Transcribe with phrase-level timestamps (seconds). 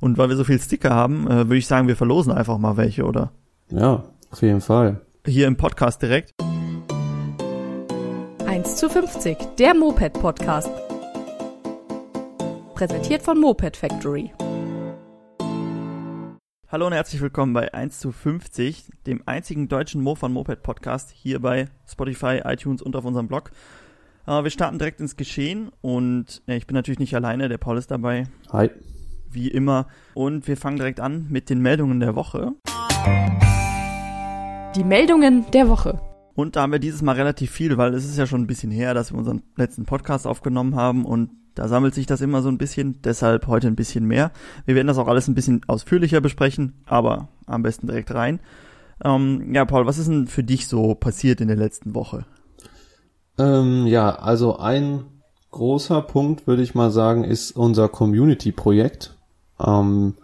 [0.00, 2.76] Und weil wir so viel Sticker haben, äh, würde ich sagen, wir verlosen einfach mal
[2.76, 3.32] welche, oder?
[3.70, 5.00] Ja, auf jeden Fall.
[5.26, 6.30] Hier im Podcast direkt.
[8.46, 10.70] 1 zu 50, der Moped-Podcast.
[12.74, 14.32] Präsentiert von Moped Factory.
[16.70, 21.40] Hallo und herzlich willkommen bei 1 zu 50, dem einzigen deutschen Mofan Moped Podcast hier
[21.40, 23.50] bei Spotify, iTunes und auf unserem Blog.
[24.28, 27.78] Äh, wir starten direkt ins Geschehen und äh, ich bin natürlich nicht alleine, der Paul
[27.78, 28.28] ist dabei.
[28.52, 28.70] Hi.
[29.30, 29.86] Wie immer.
[30.14, 32.52] Und wir fangen direkt an mit den Meldungen der Woche.
[34.76, 36.00] Die Meldungen der Woche.
[36.34, 38.70] Und da haben wir dieses Mal relativ viel, weil es ist ja schon ein bisschen
[38.70, 42.48] her, dass wir unseren letzten Podcast aufgenommen haben und da sammelt sich das immer so
[42.48, 44.30] ein bisschen, deshalb heute ein bisschen mehr.
[44.64, 48.38] Wir werden das auch alles ein bisschen ausführlicher besprechen, aber am besten direkt rein.
[49.04, 52.26] Ähm, ja, Paul, was ist denn für dich so passiert in der letzten Woche?
[53.38, 55.04] Ähm, ja, also ein
[55.50, 59.17] großer Punkt, würde ich mal sagen, ist unser Community-Projekt.
[59.64, 60.14] Ähm,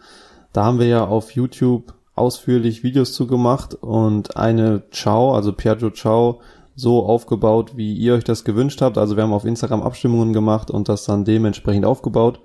[0.53, 5.91] da haben wir ja auf YouTube ausführlich Videos zu gemacht und eine Ciao, also Piaggio
[5.91, 6.41] Ciao,
[6.77, 8.99] so aufgebaut, wie ihr euch das gewünscht habt.
[8.99, 12.41] Also wir haben auf Instagram Abstimmungen gemacht und das dann dementsprechend aufgebaut.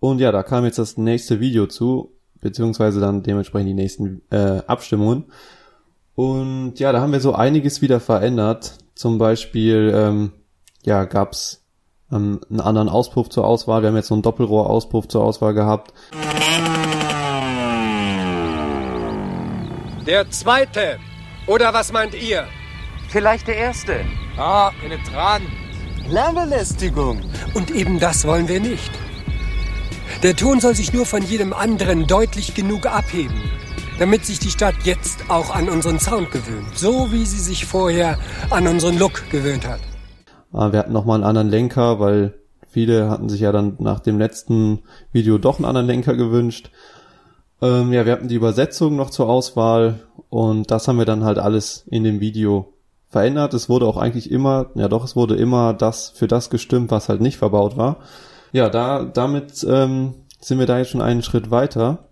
[0.00, 4.62] Und ja, da kam jetzt das nächste Video zu, beziehungsweise dann dementsprechend die nächsten äh,
[4.66, 5.24] Abstimmungen.
[6.14, 8.78] Und ja, da haben wir so einiges wieder verändert.
[8.94, 10.32] Zum Beispiel, ähm,
[10.84, 11.65] ja, gab's
[12.12, 13.82] ähm, einen anderen Auspuff zur Auswahl.
[13.82, 15.92] Wir haben jetzt so einen Doppelrohrauspuff zur Auswahl gehabt.
[20.06, 20.98] Der zweite.
[21.46, 22.46] Oder was meint ihr?
[23.08, 24.04] Vielleicht der erste.
[24.36, 25.44] Ah, penetrant.
[26.08, 27.20] Lärmbelästigung.
[27.54, 28.90] Und eben das wollen wir nicht.
[30.22, 33.42] Der Ton soll sich nur von jedem anderen deutlich genug abheben,
[33.98, 38.18] damit sich die Stadt jetzt auch an unseren Sound gewöhnt, so wie sie sich vorher
[38.50, 39.80] an unseren Look gewöhnt hat.
[40.56, 42.34] Ah, Wir hatten nochmal einen anderen Lenker, weil
[42.68, 44.80] viele hatten sich ja dann nach dem letzten
[45.12, 46.70] Video doch einen anderen Lenker gewünscht.
[47.62, 51.38] Ähm, ja, wir hatten die Übersetzung noch zur Auswahl und das haben wir dann halt
[51.38, 52.74] alles in dem Video
[53.08, 53.54] verändert.
[53.54, 57.08] Es wurde auch eigentlich immer, ja doch, es wurde immer das für das gestimmt, was
[57.08, 57.96] halt nicht verbaut war.
[58.52, 62.08] Ja, da damit ähm, sind wir da jetzt schon einen Schritt weiter.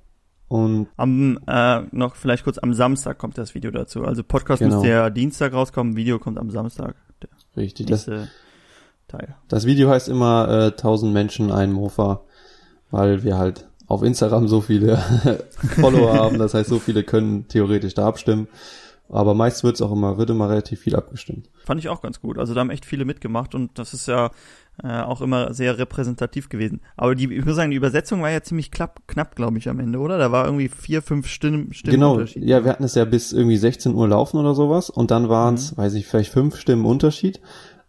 [0.48, 4.04] Und Am, äh, noch vielleicht kurz am Samstag kommt das Video dazu.
[4.04, 4.76] Also Podcast Genau.
[4.76, 6.94] müsste ja Dienstag rauskommen, Video kommt am Samstag.
[7.56, 8.06] Richtig, das,
[9.08, 9.34] Teil.
[9.48, 12.22] das Video heißt immer äh, 1000 Menschen ein Mofa,
[12.90, 14.96] weil wir halt auf Instagram so viele
[15.80, 16.38] Follower haben.
[16.38, 18.48] Das heißt, so viele können theoretisch da abstimmen.
[19.10, 21.50] Aber meist wird's auch immer, wird immer relativ viel abgestimmt.
[21.64, 22.38] Fand ich auch ganz gut.
[22.38, 24.30] Also da haben echt viele mitgemacht und das ist ja
[24.82, 26.80] äh, auch immer sehr repräsentativ gewesen.
[26.96, 29.78] Aber die, ich muss sagen, die Übersetzung war ja ziemlich klapp, knapp, glaube ich, am
[29.78, 30.18] Ende, oder?
[30.18, 32.44] Da war irgendwie vier, fünf Stimmen, Stimmen Genau, Unterschied.
[32.44, 35.54] ja, wir hatten es ja bis irgendwie 16 Uhr laufen oder sowas und dann waren
[35.54, 37.40] es, weiß ich, vielleicht fünf Stimmen Unterschied.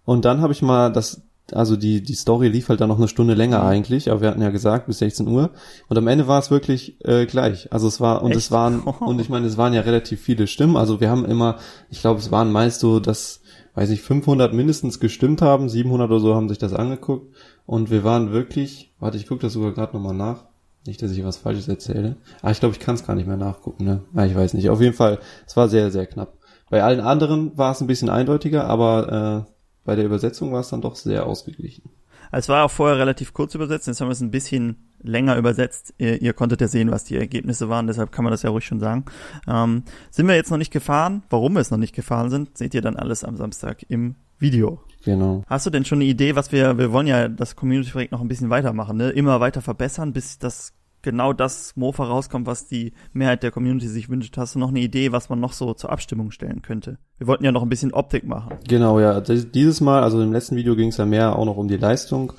[0.03, 3.07] Und dann habe ich mal das, also die, die Story lief halt dann noch eine
[3.07, 5.50] Stunde länger eigentlich, aber wir hatten ja gesagt bis 16 Uhr.
[5.88, 7.72] Und am Ende war es wirklich äh, gleich.
[7.73, 8.40] Also es war, und Echt?
[8.41, 10.78] es waren, und ich meine, es waren ja relativ viele Stimmen.
[10.78, 11.57] Also wir haben immer,
[11.90, 13.41] ich glaube, es waren meist so, dass,
[13.75, 17.35] weiß ich, 500 mindestens gestimmt haben, 700 oder so haben sich das angeguckt.
[17.65, 20.45] Und wir waren wirklich, warte, ich gucke das sogar gerade nochmal nach.
[20.87, 22.15] Nicht, dass ich was Falsches erzähle.
[22.41, 24.03] Ah, ich glaube, ich kann es gar nicht mehr nachgucken, ne?
[24.13, 24.69] Ah, ich weiß nicht.
[24.69, 26.37] Auf jeden Fall, es war sehr, sehr knapp.
[26.69, 29.51] Bei allen anderen war es ein bisschen eindeutiger, aber äh,
[29.83, 31.89] bei der Übersetzung war es dann doch sehr ausgeglichen.
[32.31, 35.94] Es war auch vorher relativ kurz übersetzt, jetzt haben wir es ein bisschen länger übersetzt.
[35.97, 38.66] Ihr, ihr konntet ja sehen, was die Ergebnisse waren, deshalb kann man das ja ruhig
[38.66, 39.06] schon sagen.
[39.47, 41.23] Ähm, sind wir jetzt noch nicht gefahren?
[41.29, 44.81] Warum wir es noch nicht gefahren sind, seht ihr dann alles am Samstag im Video.
[45.03, 45.44] Genau.
[45.47, 48.28] Hast du denn schon eine Idee, was wir, wir wollen ja das Community-Projekt noch ein
[48.28, 49.09] bisschen weitermachen, ne?
[49.09, 50.73] Immer weiter verbessern, bis das
[51.05, 54.35] genau das Mofa rauskommt, was die Mehrheit der Community sich wünscht.
[54.38, 56.97] Hast du noch eine Idee, was man noch so zur Abstimmung stellen könnte?
[57.19, 58.57] Wir wollten ja noch ein bisschen Optik machen.
[58.67, 59.22] Genau, ja.
[59.22, 62.34] Dieses Mal, also im letzten Video ging es ja mehr auch noch um die Leistung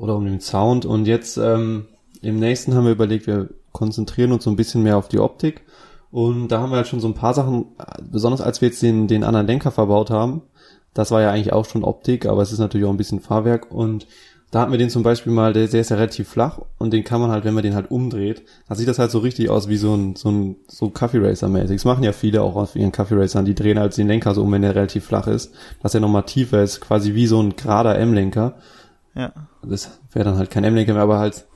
[0.00, 0.86] oder um den Sound.
[0.86, 1.86] Und jetzt ähm,
[2.22, 5.62] im nächsten haben wir überlegt, wir konzentrieren uns so ein bisschen mehr auf die Optik.
[6.10, 7.66] Und da haben wir halt schon so ein paar Sachen,
[8.10, 10.42] besonders als wir jetzt den, den anderen Lenker verbaut haben,
[10.92, 13.70] das war ja eigentlich auch schon Optik, aber es ist natürlich auch ein bisschen Fahrwerk.
[13.70, 14.08] Und
[14.50, 17.04] da hatten wir den zum Beispiel mal, der, der ist ja relativ flach und den
[17.04, 19.68] kann man halt, wenn man den halt umdreht, dann sieht das halt so richtig aus
[19.68, 21.76] wie so ein, so ein, so Coffee Racer mäßig.
[21.76, 24.42] Das machen ja viele auch auf ihren Coffee Racern, die drehen halt den Lenker so
[24.42, 25.52] um, wenn der relativ flach ist,
[25.82, 28.56] dass er nochmal tiefer ist, quasi wie so ein gerader M-Lenker.
[29.14, 29.32] Ja.
[29.62, 31.46] Das wäre dann halt kein M-Lenker mehr, aber halt,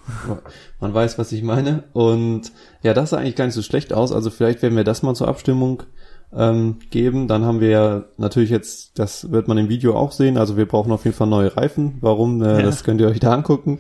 [0.80, 1.84] man weiß, was ich meine.
[1.92, 2.52] Und
[2.82, 4.12] ja, das sah eigentlich gar nicht so schlecht aus.
[4.12, 5.84] Also vielleicht werden wir das mal zur Abstimmung
[6.32, 7.28] ähm, geben.
[7.28, 10.66] Dann haben wir ja natürlich jetzt, das wird man im Video auch sehen, also wir
[10.66, 11.98] brauchen auf jeden Fall neue Reifen.
[12.00, 12.42] Warum?
[12.42, 12.62] Äh, Ja.
[12.62, 13.78] Das könnt ihr euch da angucken.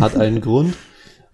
[0.00, 0.74] Hat einen Grund.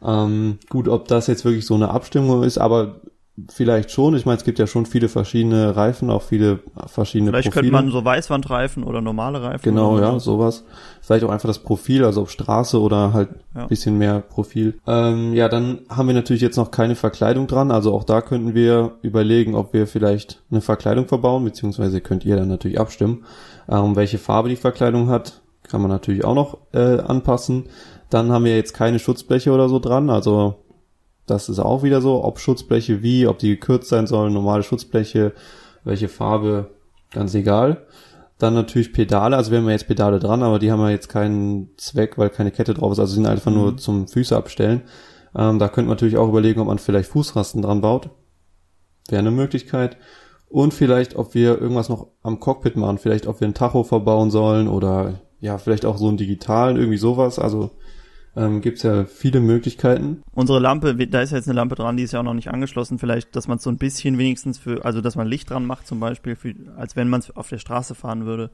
[0.02, 3.00] Ähm, gut, ob das jetzt wirklich so eine Abstimmung ist, aber
[3.48, 4.14] vielleicht schon.
[4.14, 7.62] Ich meine, es gibt ja schon viele verschiedene Reifen, auch viele verschiedene Vielleicht Profile.
[7.62, 9.62] könnte man so Weißwandreifen oder normale Reifen.
[9.64, 10.18] Genau, ja, so.
[10.36, 10.64] sowas.
[11.00, 13.62] Vielleicht auch einfach das Profil, also ob Straße oder halt Ja.
[13.62, 14.78] ein bisschen mehr Profil.
[14.86, 17.70] Ähm, ja, dann haben wir natürlich jetzt noch keine Verkleidung dran.
[17.72, 22.36] Also auch da könnten wir überlegen, ob wir vielleicht eine Verkleidung verbauen, beziehungsweise könnt ihr
[22.36, 23.24] dann natürlich abstimmen.
[23.68, 27.64] Ähm, welche Farbe die Verkleidung hat, kann man natürlich auch noch äh, anpassen.
[28.10, 30.56] Dann haben wir jetzt keine Schutzbleche oder so dran, also
[31.26, 35.32] das ist auch wieder so, ob Schutzbleche wie, ob die gekürzt sein sollen, normale Schutzbleche,
[35.84, 36.70] welche Farbe,
[37.12, 37.86] ganz egal.
[38.38, 41.08] Dann natürlich Pedale, also wir haben ja jetzt Pedale dran, aber die haben ja jetzt
[41.08, 44.82] keinen Zweck, weil keine Kette drauf ist, also sind einfach nur zum Füße abstellen.
[45.36, 48.10] Ähm, da könnte man natürlich auch überlegen, ob man vielleicht Fußrasten dran baut.
[49.08, 49.96] Wäre eine Möglichkeit.
[50.48, 54.30] Und vielleicht, ob wir irgendwas noch am Cockpit machen, vielleicht ob wir ein Tacho verbauen
[54.30, 57.38] sollen oder ja, vielleicht auch so einen digitalen, irgendwie sowas.
[57.38, 57.72] Also
[58.36, 60.22] ähm, gibt's ja viele Möglichkeiten.
[60.32, 62.48] Unsere Lampe, da ist ja jetzt eine Lampe dran, die ist ja auch noch nicht
[62.50, 62.98] angeschlossen.
[62.98, 66.00] Vielleicht, dass man so ein bisschen wenigstens für, also dass man Licht dran macht zum
[66.00, 68.50] Beispiel, für, als wenn man es auf der Straße fahren würde.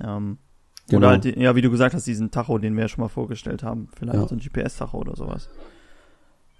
[0.00, 0.38] Ähm,
[0.88, 0.98] Genau.
[0.98, 3.64] Oder halt, ja, wie du gesagt hast, diesen Tacho, den wir ja schon mal vorgestellt
[3.64, 3.88] haben.
[3.98, 4.28] Vielleicht Ja.
[4.28, 5.48] so ein GPS-Tacho oder sowas.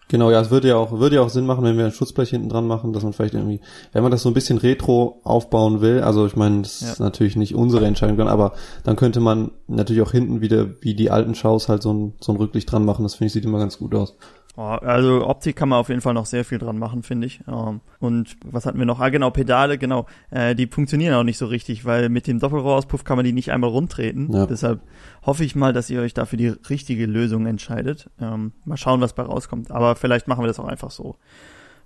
[0.08, 2.31] Genau, ja, es würde ja auch, würde ja auch Sinn machen, wenn wir ein Schutzblech
[2.31, 3.61] hinten dran machen, dass man vielleicht irgendwie,
[3.93, 7.05] wenn man das so ein bisschen retro aufbauen will, also ich meine, das ist Ja.
[7.05, 8.53] natürlich nicht unsere Entscheidung, aber
[8.85, 12.31] dann könnte man natürlich auch hinten wieder, wie die alten Schaus, halt so ein, so
[12.32, 14.14] ein Rücklicht dran machen, das finde ich, sieht immer ganz gut aus.
[14.58, 17.41] Oh, also Optik kann man auf jeden Fall noch sehr viel dran machen, finde ich.
[17.47, 19.00] Ähm, und was hatten wir noch?
[19.00, 20.06] Ah, genau, Pedale, genau.
[20.31, 23.53] Äh, die funktionieren auch nicht so richtig, weil mit dem Doppelrohrauspuff kann man die nicht
[23.53, 24.32] einmal rundtreten.
[24.32, 24.47] Ja.
[24.47, 24.81] Deshalb
[25.26, 28.08] hoffe ich mal, dass ihr euch da für die richtige Lösung entscheidet.
[28.19, 29.70] Ähm, mal schauen, was bei rauskommt.
[29.70, 31.17] Aber vielleicht machen wir das auch einfach so.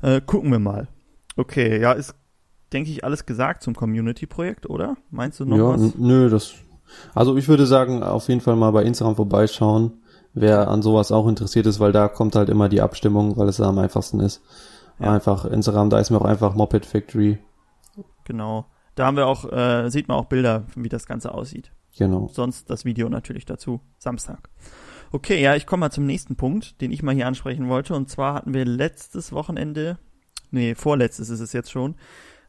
[0.00, 0.86] Äh, gucken wir mal.
[1.36, 2.14] Okay, ja, ist,
[2.72, 4.96] denke ich, alles gesagt zum Community-Projekt, oder?
[5.10, 5.94] Meinst du noch ja, was?
[5.96, 6.54] nö, das,
[7.14, 9.99] also ich würde sagen, auf jeden Fall mal bei Instagram vorbeischauen,
[10.34, 13.60] wer an sowas auch interessiert ist, weil da kommt halt immer die Abstimmung, weil es
[13.60, 14.42] am einfachsten ist.
[14.98, 15.12] Ja.
[15.14, 17.38] Einfach Instagram, da ist mir auch einfach Moped Factory,
[18.24, 18.66] Genau.
[18.94, 21.72] Da haben wir auch, äh, sieht man auch Bilder, wie das Ganze aussieht.
[21.96, 22.28] genau.
[22.32, 24.48] sonst das Video natürlich dazu, Samstag.
[25.10, 27.94] Okay, ja, ich komme mal zum nächsten Punkt, den ich mal hier ansprechen wollte.
[27.94, 29.98] Und zwar hatten wir letztes Wochenende,
[30.52, 31.96] nee, vorletztes ist es jetzt schon,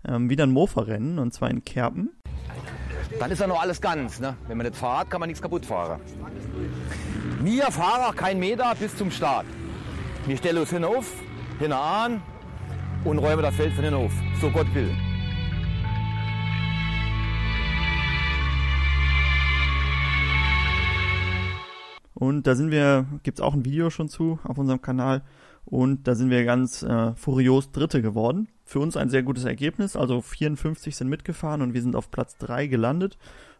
[0.07, 2.11] ähm, wieder ein Mofa-Rennen, und zwar in Kerpen.
[3.19, 4.19] Dann ist ja noch alles ganz.
[4.19, 4.35] Ne?
[4.47, 5.99] Wenn man nicht fährt, kann man nichts kaputt fahren.
[7.43, 9.47] Wir Fahrer kein Meter bis zum Start.
[10.27, 11.11] Wir stellen uns hinauf,
[11.57, 12.21] hinan
[13.03, 14.11] und räumen das Feld von hinten auf.
[14.39, 14.91] So Gott will.
[22.13, 25.23] Und da sind wir, gibt's auch ein Video schon zu auf unserem Kanal.
[25.65, 28.49] Und da sind wir ganz äh, furios Dritte geworden.
[28.63, 29.95] Für uns ein sehr gutes Ergebnis.
[29.95, 33.17] Also 54 sind mitgefahren und wir sind auf Platz 3 gelandet.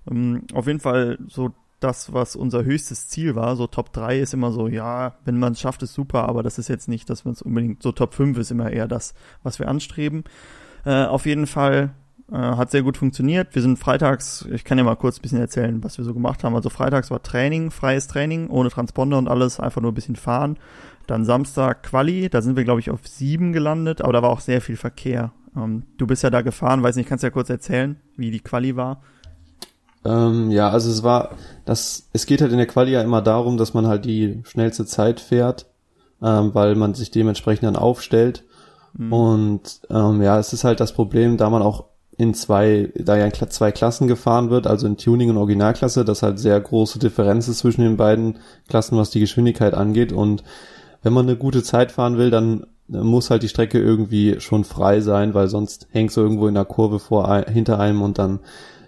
[0.07, 1.51] Ähm, auf jeden Fall so
[1.81, 3.55] das, was unser höchstes Ziel war.
[3.55, 6.57] So Top 3 ist immer so, ja, wenn man es schafft, ist super, aber das
[6.57, 9.13] ist jetzt nicht, dass wir es unbedingt, so Top 5 ist immer eher das,
[9.43, 10.23] was wir anstreben.
[10.85, 11.91] Äh, auf jeden Fall
[12.31, 13.53] äh, hat sehr gut funktioniert.
[13.55, 16.43] Wir sind freitags, ich kann ja mal kurz ein bisschen erzählen, was wir so gemacht
[16.43, 16.55] haben.
[16.55, 20.57] Also freitags war Training, freies Training, ohne Transponder und alles, einfach nur ein bisschen fahren.
[21.07, 24.39] Dann Samstag Quali, da sind wir, glaube ich, auf sieben gelandet, aber da war auch
[24.39, 25.33] sehr viel Verkehr.
[25.55, 28.75] Ähm, du bist ja da gefahren, weiß nicht, kannst ja kurz erzählen, wie die Quali
[28.75, 29.01] war?
[30.03, 33.57] Ähm, ja, also es war, das, es geht halt in der Quali ja immer darum,
[33.57, 35.67] dass man halt die schnellste Zeit fährt,
[36.21, 38.43] ähm, weil man sich dementsprechend dann aufstellt.
[38.93, 41.85] Und ähm, ja, es ist halt das Problem, da man auch
[42.17, 46.23] in zwei, da ja in zwei Klassen gefahren wird, also in Tuning und Originalklasse, dass
[46.23, 50.11] halt sehr große Differenz ist zwischen den beiden Klassen, was die Geschwindigkeit angeht.
[50.11, 50.43] Und
[51.03, 54.65] wenn man eine gute Zeit fahren will, dann äh, muss halt die Strecke irgendwie schon
[54.65, 58.39] frei sein, weil sonst hängst du irgendwo in der Kurve vor hinter einem und dann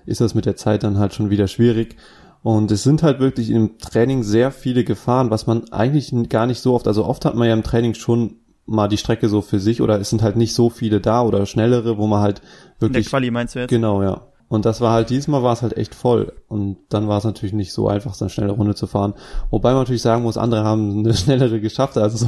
[0.05, 1.95] ist das mit der Zeit dann halt schon wieder schwierig.
[2.41, 6.59] Und es sind halt wirklich im Training sehr viele Gefahren, was man eigentlich gar nicht
[6.59, 9.59] so oft, also oft hat man ja im Training schon mal die Strecke so für
[9.59, 12.43] sich oder es sind halt nicht so viele da oder schnellere, wo man halt In
[12.43, 13.69] der wirklich Quali meinst du jetzt?
[13.69, 14.21] Genau, ja.
[14.53, 16.33] Und das war halt, diesmal war es halt echt voll.
[16.47, 19.15] Und dann war es natürlich nicht so einfach, so eine schnelle Runde zu fahren.
[19.49, 21.97] Wobei man natürlich sagen muss, andere haben eine schnellere geschafft.
[21.97, 22.27] Also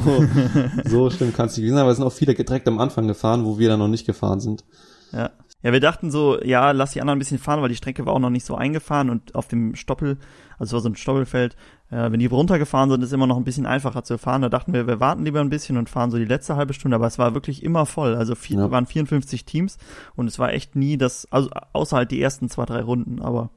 [0.84, 1.82] so schlimm kann es nicht gewesen sein.
[1.82, 4.40] Aber es sind auch viele direkt am Anfang gefahren, wo wir dann noch nicht gefahren
[4.40, 4.64] sind.
[5.12, 5.30] Ja.
[5.66, 8.12] Ja, wir dachten so, ja, lass die anderen ein bisschen fahren, weil die Strecke war
[8.12, 10.16] auch noch nicht so eingefahren und auf dem Stoppel,
[10.60, 11.56] also es war so ein Stoppelfeld,
[11.90, 14.42] äh, wenn die runtergefahren sind, ist immer noch ein bisschen einfacher zu fahren.
[14.42, 16.94] Da dachten wir, wir warten lieber ein bisschen und fahren so die letzte halbe Stunde,
[16.94, 18.14] aber es war wirklich immer voll.
[18.14, 18.70] Also vier, Ja.
[18.70, 19.76] waren 54 Teams
[20.14, 23.50] und es war echt nie das, also außer halt die ersten zwei, drei Runden, aber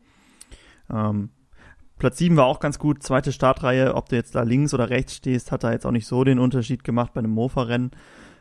[0.92, 1.30] ähm,
[2.00, 5.14] Platz 7 war auch ganz gut, zweite Startreihe, ob du jetzt da links oder rechts
[5.14, 7.92] stehst, hat da jetzt auch nicht so den Unterschied gemacht bei einem Mofa-Rennen,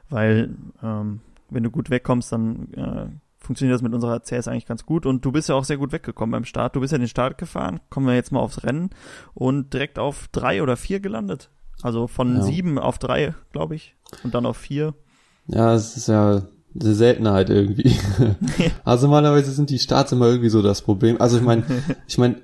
[0.09, 1.21] weil ähm,
[1.51, 3.07] wenn du gut wegkommst, dann äh,
[3.49, 5.90] funktioniert das mit unserer CS eigentlich ganz gut und du bist ja auch sehr gut
[5.90, 6.76] weggekommen beim Start.
[6.76, 8.90] Du bist ja den Start gefahren, kommen wir jetzt mal aufs Rennen
[9.33, 11.49] und direkt auf drei oder vier gelandet.
[11.81, 12.43] Also von Ja.
[12.43, 14.93] sieben auf drei, glaube ich, und dann auf vier.
[15.47, 16.43] Ja, es ist ja
[16.78, 17.97] eine Seltenheit irgendwie.
[18.85, 21.19] also normalerweise sind die Starts immer irgendwie so das Problem.
[21.19, 21.64] Also ich meine,
[22.07, 22.43] ich meine,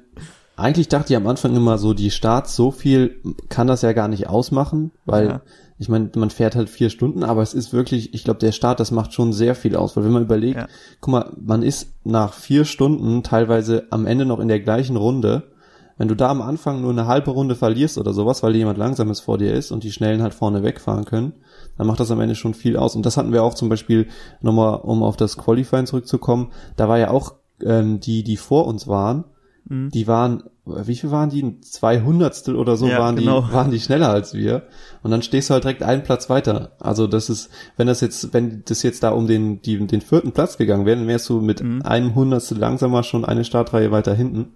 [0.57, 4.09] eigentlich dachte ich am Anfang immer so, die Starts so viel kann das ja gar
[4.09, 5.41] nicht ausmachen, weil Ja.
[5.79, 8.79] ich meine, man fährt halt vier Stunden, aber es ist wirklich, ich glaube, der Start,
[8.79, 10.69] das macht schon sehr viel aus, weil wenn man überlegt, Ja.
[11.01, 15.51] guck mal, man ist nach vier Stunden teilweise am Ende noch in der gleichen Runde.
[15.97, 19.21] Wenn du da am Anfang nur eine halbe Runde verlierst oder sowas, weil jemand langsames
[19.21, 21.35] vor dir ist und die Schnellen halt vorne wegfahren können,
[21.79, 22.97] dann macht das am Ende schon viel aus.
[22.97, 24.09] Und das hatten wir auch zum Beispiel
[24.41, 28.89] nochmal, um auf das Qualifying zurückzukommen, da war ja auch ähm, die, die vor uns
[28.89, 29.25] waren,
[29.67, 29.91] Mhm.
[29.91, 31.43] die waren, wie viel waren die?
[31.43, 33.41] Ein Zweihundertstel oder so Ja, waren genau.
[33.43, 34.65] die, waren die schneller als wir.
[35.03, 36.73] Und dann stehst du halt direkt einen Platz weiter.
[36.81, 40.33] Also das ist, wenn das jetzt, wenn das jetzt da um den, die, den vierten
[40.33, 41.83] Platz gegangen wäre, dann wärst du mit Mhm.
[41.83, 44.53] einem Hundertstel langsamer schon eine Startreihe weiter hinten.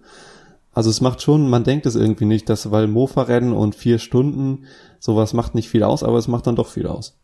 [0.71, 4.65] Also es macht schon, man denkt es irgendwie nicht, dass, weil Mofa-Rennen und vier Stunden,
[4.99, 7.17] sowas macht nicht viel aus, aber es macht dann doch viel aus.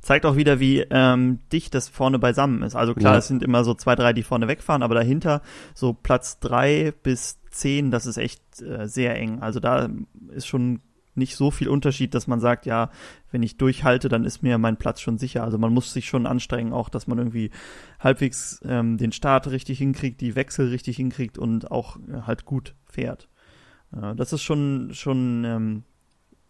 [0.00, 2.76] Zeigt auch wieder, wie ähm, dicht das vorne beisammen ist.
[2.76, 3.18] Also klar, Ja.
[3.18, 5.42] es sind immer so zwei, drei, die vorne wegfahren, aber dahinter
[5.74, 9.40] so Platz drei bis zehn, das ist echt äh, sehr eng.
[9.40, 9.88] Also da
[10.34, 10.80] ist schon
[11.16, 12.90] nicht so viel Unterschied, dass man sagt, ja,
[13.30, 15.44] wenn ich durchhalte, dann ist mir mein Platz schon sicher.
[15.44, 17.50] Also man muss sich schon anstrengen, auch dass man irgendwie
[18.00, 22.74] halbwegs ähm, den Start richtig hinkriegt, die Wechsel richtig hinkriegt und auch äh, halt gut
[22.84, 23.28] fährt.
[23.92, 25.84] Äh, das ist schon schon ähm,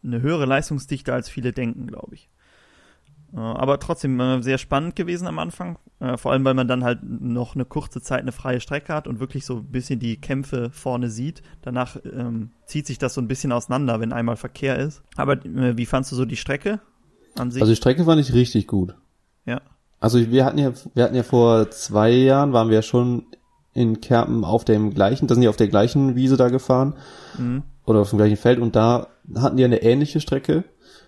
[0.03, 2.29] eine höhere Leistungsdichte, als viele denken, glaube ich.
[3.35, 5.79] Äh, Aber trotzdem äh, sehr spannend gewesen am Anfang.
[6.01, 9.09] Äh, Vor allem, weil man dann halt noch eine kurze Zeit eine freie Strecke hat
[9.09, 11.43] und wirklich so ein bisschen die Kämpfe vorne sieht.
[11.63, 15.03] Danach ähm, zieht sich das so ein bisschen auseinander, wenn einmal Verkehr ist.
[15.17, 16.81] Aber äh, wie fandst du so die Strecke
[17.37, 17.61] an sich?
[17.63, 18.95] Also die Strecke fand ich richtig gut.
[19.45, 19.61] ja.
[20.01, 23.25] Also wir hatten ja, wir hatten ja vor zwei Jahren, waren wir ja schon
[23.73, 26.95] in Kerpen auf dem gleichen, da sind die auf der gleichen Wiese da gefahren
[27.39, 27.63] Mhm.
[27.87, 30.65] oder auf dem gleichen Feld und da hatten die eine ähnliche Strecke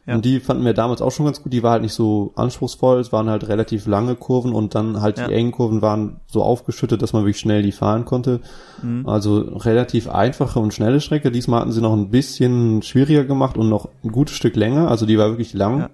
[0.07, 0.15] Ja.
[0.15, 1.53] und die fanden wir damals auch schon ganz gut.
[1.53, 5.19] Die war halt nicht so anspruchsvoll, es waren halt relativ lange Kurven und dann halt
[5.19, 5.27] Ja.
[5.29, 8.41] die engen Kurven waren so aufgeschüttet, dass man wirklich schnell die fahren konnte.
[8.83, 9.09] Mhm.
[9.09, 11.31] Also relativ einfache und schnelle Strecke.
[11.33, 14.89] Diesmal hatten sie noch ein bisschen schwieriger gemacht und noch ein gutes Stück länger.
[14.91, 15.79] Also die war wirklich lang.
[15.81, 15.91] Ja.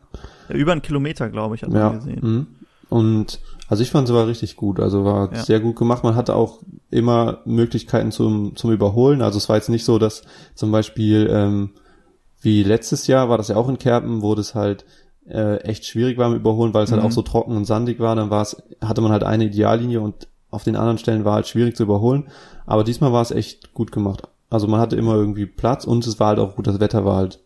[0.48, 1.88] Ja, über einen Kilometer, glaube ich, hat Ja.
[1.88, 2.18] man gesehen.
[2.22, 2.46] mhm.
[2.90, 4.78] Und also ich fand es war richtig gut.
[4.78, 5.42] Also war Ja.
[5.42, 6.04] sehr gut gemacht.
[6.04, 6.58] Man hatte auch
[6.90, 9.22] immer Möglichkeiten zum, zum Überholen.
[9.22, 10.22] Also es war jetzt nicht so, dass
[10.54, 11.70] zum Beispiel ähm,
[12.42, 14.84] wie letztes Jahr war das ja auch in Kerpen, wo das halt
[15.28, 17.06] äh, echt schwierig war mit Überholen, weil es halt Mhm.
[17.08, 18.16] auch so trocken und sandig war.
[18.16, 21.46] Dann war es, hatte man halt eine Ideallinie und auf den anderen Stellen war halt
[21.46, 22.28] schwierig zu überholen.
[22.66, 24.22] Aber diesmal war es echt gut gemacht.
[24.50, 27.16] Also man hatte immer irgendwie Platz und es war halt auch gut, das Wetter war
[27.16, 27.40] halt,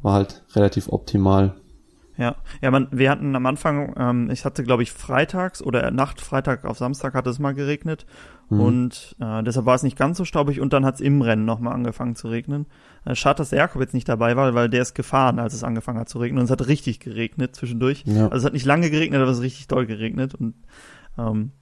[0.00, 1.56] war halt relativ optimal.
[2.18, 6.20] Ja, ja, man, wir hatten am Anfang, ähm, ich hatte, glaube ich, freitags oder Nacht,
[6.20, 8.06] Freitag auf Samstag hat es mal geregnet
[8.50, 8.60] Mhm.
[8.60, 11.44] und äh, deshalb war es nicht ganz so staubig und dann hat es im Rennen
[11.44, 12.64] nochmal angefangen zu regnen.
[13.04, 15.62] Äh, schade, dass der Jakob jetzt nicht dabei war, weil der ist gefahren, als es
[15.64, 18.04] angefangen hat zu regnen und es hat richtig geregnet zwischendurch.
[18.06, 18.24] Ja.
[18.24, 20.54] Also es hat nicht lange geregnet, aber es ist richtig doll geregnet und
[21.18, 21.52] ähm,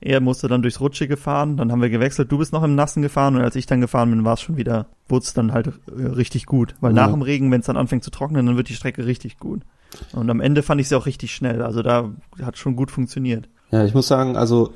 [0.00, 3.02] er musste dann durchs Rutschige fahren, dann haben wir gewechselt, du bist noch im Nassen
[3.02, 5.68] gefahren und als ich dann gefahren bin, war es schon wieder, wurde es dann halt
[5.68, 6.74] äh, richtig gut.
[6.80, 7.06] Weil Ja.
[7.06, 9.62] nach dem Regen, wenn es dann anfängt zu trocknen, dann wird die Strecke richtig gut.
[10.12, 11.62] Und am Ende fand ich sie auch richtig schnell.
[11.62, 12.10] Also da
[12.42, 13.48] hat schon gut funktioniert.
[13.70, 14.72] Ja, ich muss sagen, also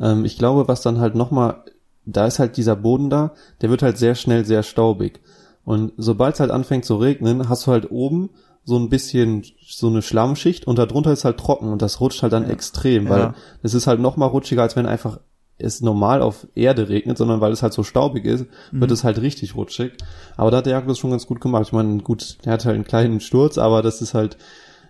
[0.00, 1.62] ähm, ich glaube, was dann halt nochmal,
[2.06, 5.20] da ist halt dieser Boden da, der wird halt sehr schnell sehr staubig.
[5.64, 8.30] Und sobald es halt anfängt zu regnen, hast du halt oben
[8.64, 12.32] so ein bisschen so eine Schlammschicht und darunter ist halt trocken und das rutscht halt
[12.32, 13.34] dann extrem, weil Ja.
[13.62, 15.18] es ist halt nochmal rutschiger, als wenn einfach
[15.62, 18.80] es normal auf Erde regnet, sondern weil es halt so staubig ist, Mhm.
[18.80, 19.92] wird es halt richtig rutschig.
[20.36, 21.64] Aber da hat der Jakob das schon ganz gut gemacht.
[21.66, 24.36] Ich meine, gut, der hat halt einen kleinen Sturz, aber das ist halt,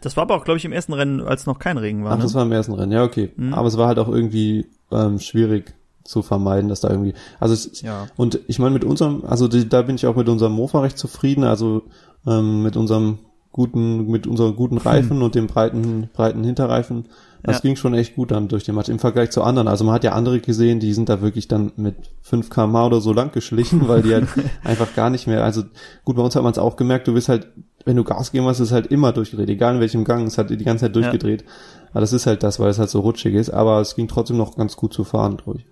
[0.02, 2.12] Das war aber auch, glaube ich, im ersten Rennen, als noch kein Regen war.
[2.12, 2.22] Ach, ne?
[2.22, 3.32] das war im ersten Rennen, ja, okay.
[3.36, 3.52] Mhm.
[3.52, 5.74] Aber es war halt auch irgendwie ähm, schwierig
[6.04, 7.12] zu vermeiden, dass da irgendwie.
[7.38, 8.06] Also es, Ja.
[8.16, 10.96] und ich meine mit unserem, also die, da bin ich auch mit unserem Mofa recht
[10.98, 11.82] zufrieden, also
[12.26, 13.18] ähm, mit unserem
[13.52, 17.06] guten, mit unseren guten Reifen und dem breiten, breiten Hinterreifen.
[17.42, 17.60] Das Ja.
[17.62, 19.66] ging schon echt gut dann durch den Match im Vergleich zu anderen.
[19.66, 23.00] Also man hat ja andere gesehen, die sind da wirklich dann mit 5 km oder
[23.00, 24.28] so lang geschlichen, weil die halt
[24.64, 25.62] einfach gar nicht mehr, also
[26.04, 27.48] gut, bei uns hat man es auch gemerkt, du bist halt,
[27.86, 30.50] wenn du Gas geben hast, ist halt immer durchgedreht, egal in welchem Gang, es hat
[30.50, 31.44] die ganze Zeit durchgedreht.
[31.92, 34.36] Aber das ist halt das, weil es halt so rutschig ist, aber es ging trotzdem
[34.36, 35.64] noch ganz gut zu fahren, ich.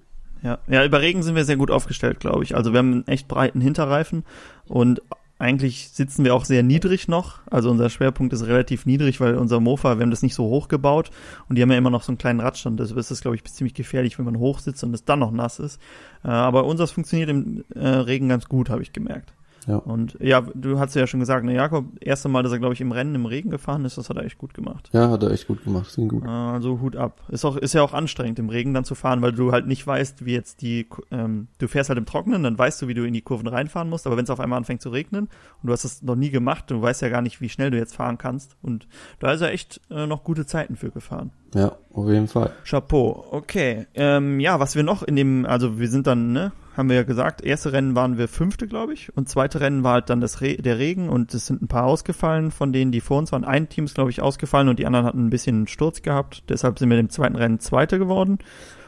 [0.42, 2.56] Ja, ja, über Regen sind wir sehr gut aufgestellt, glaube ich.
[2.56, 4.24] Also wir haben einen echt breiten Hinterreifen
[4.68, 5.02] und
[5.38, 7.40] eigentlich sitzen wir auch sehr niedrig noch.
[7.48, 10.68] Also unser Schwerpunkt ist relativ niedrig, weil unser Mofa, wir haben das nicht so hoch
[10.68, 11.10] gebaut
[11.48, 12.80] und die haben ja immer noch so einen kleinen Radstand.
[12.80, 15.30] Deshalb ist das, glaube ich, ziemlich gefährlich, wenn man hoch sitzt und es dann noch
[15.30, 15.80] nass ist.
[16.24, 19.32] Äh, aber unseres funktioniert im äh, Regen ganz gut, habe ich gemerkt.
[19.68, 19.76] Ja.
[19.76, 22.80] Und ja, du hast ja schon gesagt, ne, Jakob, erste Mal, dass er, glaube ich,
[22.80, 24.88] im Rennen im Regen gefahren ist, das hat er echt gut gemacht.
[24.94, 25.94] Ja, hat er echt gut gemacht.
[25.94, 26.26] Ging gut.
[26.26, 27.20] Also Hut ab.
[27.28, 29.86] Ist auch, ist ja auch anstrengend, im Regen dann zu fahren, weil du halt nicht
[29.86, 33.04] weißt, wie jetzt die, ähm, du fährst halt im Trockenen, dann weißt du, wie du
[33.04, 35.28] in die Kurven reinfahren musst, aber wenn es auf einmal anfängt zu regnen
[35.62, 37.76] und du hast das noch nie gemacht, du weißt ja gar nicht, wie schnell du
[37.76, 38.56] jetzt fahren kannst.
[38.62, 41.30] Und da ist er echt äh, noch gute Zeiten für gefahren.
[41.54, 42.52] Ja, auf jeden Fall.
[42.64, 43.24] Chapeau.
[43.30, 43.86] Okay.
[43.94, 47.02] Ähm, ja, was wir noch in dem, also wir sind dann, ne, haben wir ja
[47.02, 50.40] gesagt, erste Rennen waren wir fünfte, glaube ich, und zweite Rennen war halt dann das
[50.40, 53.44] Re der Regen und es sind ein paar ausgefallen von denen, die vor uns waren.
[53.44, 56.44] Ein Team ist, glaube ich, ausgefallen und die anderen hatten ein bisschen Sturz gehabt.
[56.48, 58.38] Deshalb sind wir im zweiten Rennen Zweite geworden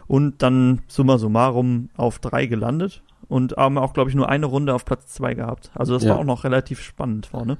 [0.07, 4.75] und dann summa summarum auf drei gelandet und haben auch, glaube ich, nur eine Runde
[4.75, 5.71] auf Platz zwei gehabt.
[5.75, 6.11] Also das Ja.
[6.11, 7.59] war auch noch relativ spannend vorne.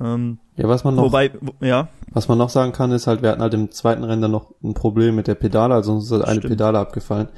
[0.00, 3.22] Ähm, Ja, was man noch, wobei, wo- ja, was man noch sagen kann, ist halt,
[3.22, 6.04] wir hatten halt im zweiten Rennen dann noch ein Problem mit der Pedale, also uns
[6.06, 6.52] ist halt eine Stimmt.
[6.52, 7.28] Pedale abgefallen.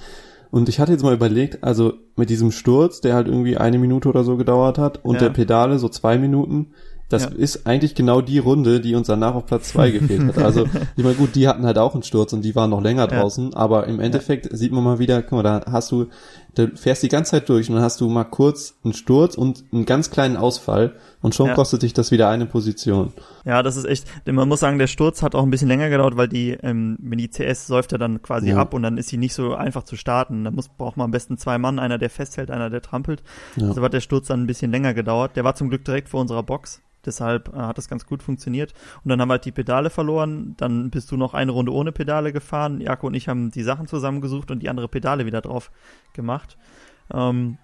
[0.50, 4.08] Und ich hatte jetzt mal überlegt, also mit diesem Sturz, der halt irgendwie eine Minute
[4.08, 5.20] oder so gedauert hat, und Ja.
[5.22, 6.72] der Pedale so zwei Minuten,
[7.08, 7.30] das Ja.
[7.30, 10.38] ist eigentlich genau die Runde, die uns danach auf Platz zwei gefehlt hat.
[10.38, 10.64] Also,
[10.96, 13.20] ich meine, gut, die hatten halt auch einen Sturz und die waren noch länger Ja.
[13.20, 16.06] draußen, aber im Endeffekt sieht man mal wieder, guck mal, da hast du,
[16.54, 19.64] du fährst die ganze Zeit durch und dann hast du mal kurz einen Sturz und
[19.72, 21.54] einen ganz kleinen Ausfall und schon Ja.
[21.54, 23.12] kostet dich das wieder eine Position.
[23.44, 25.88] Ja, das ist echt, denn man muss sagen, der Sturz hat auch ein bisschen länger
[25.90, 28.56] gedauert, weil die, ähm, wenn die CS säuft ja dann quasi Ja.
[28.58, 30.44] ab und dann ist sie nicht so einfach zu starten.
[30.44, 33.22] Da muss, braucht man am besten zwei Mann, einer, der festhält, einer, der trampelt.
[33.56, 33.68] Ja.
[33.68, 35.36] Also hat der Sturz dann ein bisschen länger gedauert.
[35.36, 36.80] Der war zum Glück direkt vor unserer Box.
[37.06, 38.74] Deshalb äh, hat das ganz gut funktioniert.
[39.04, 40.54] Und dann haben wir halt die Pedale verloren.
[40.58, 42.80] Dann bist du noch eine Runde ohne Pedale gefahren.
[42.82, 45.70] Jako und ich haben die Sachen zusammengesucht und die andere Pedale wieder drauf
[46.12, 46.39] gemacht.
[47.12, 47.56] Ähm,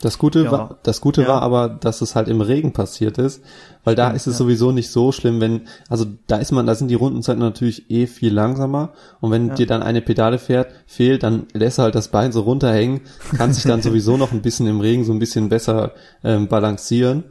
[0.00, 0.52] Das Gute Ja.
[0.52, 1.28] war, das Gute Ja.
[1.28, 3.42] war aber, dass es halt im Regen passiert ist,
[3.82, 4.38] weil da Stimmt, ist es ja.
[4.38, 8.06] sowieso nicht so schlimm, wenn, also da ist man, da sind die Rundenzeiten natürlich eh
[8.06, 12.30] viel langsamer und wenn dir dann eine Pedale fährt, fehlt, dann lässt halt das Bein
[12.30, 13.00] so runterhängen,
[13.36, 15.90] kann sich dann sowieso noch ein bisschen im Regen so ein bisschen besser
[16.22, 17.24] ähm, balancieren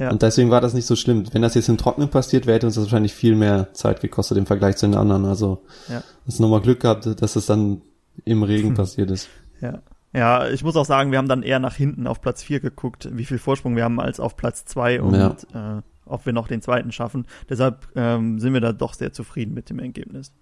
[0.00, 0.10] ja.
[0.10, 1.22] und deswegen war das nicht so schlimm.
[1.30, 4.38] Wenn das jetzt im Trocknen passiert wäre, hätte uns das wahrscheinlich viel mehr Zeit gekostet
[4.38, 6.02] im Vergleich zu den anderen, also Ja.
[6.26, 7.80] hast nochmal Glück gehabt, dass es dann
[8.24, 9.28] im Regen passiert ist.
[9.60, 9.78] Ja.
[10.14, 13.08] Ja, ich muss auch sagen, wir haben dann eher nach hinten auf Platz 4 geguckt,
[13.12, 15.78] wie viel Vorsprung wir haben als auf Platz 2 und Ja.
[15.78, 17.26] äh, ob wir noch den zweiten schaffen.
[17.50, 20.32] Deshalb ähm, sind wir da doch sehr zufrieden mit dem Ergebnis.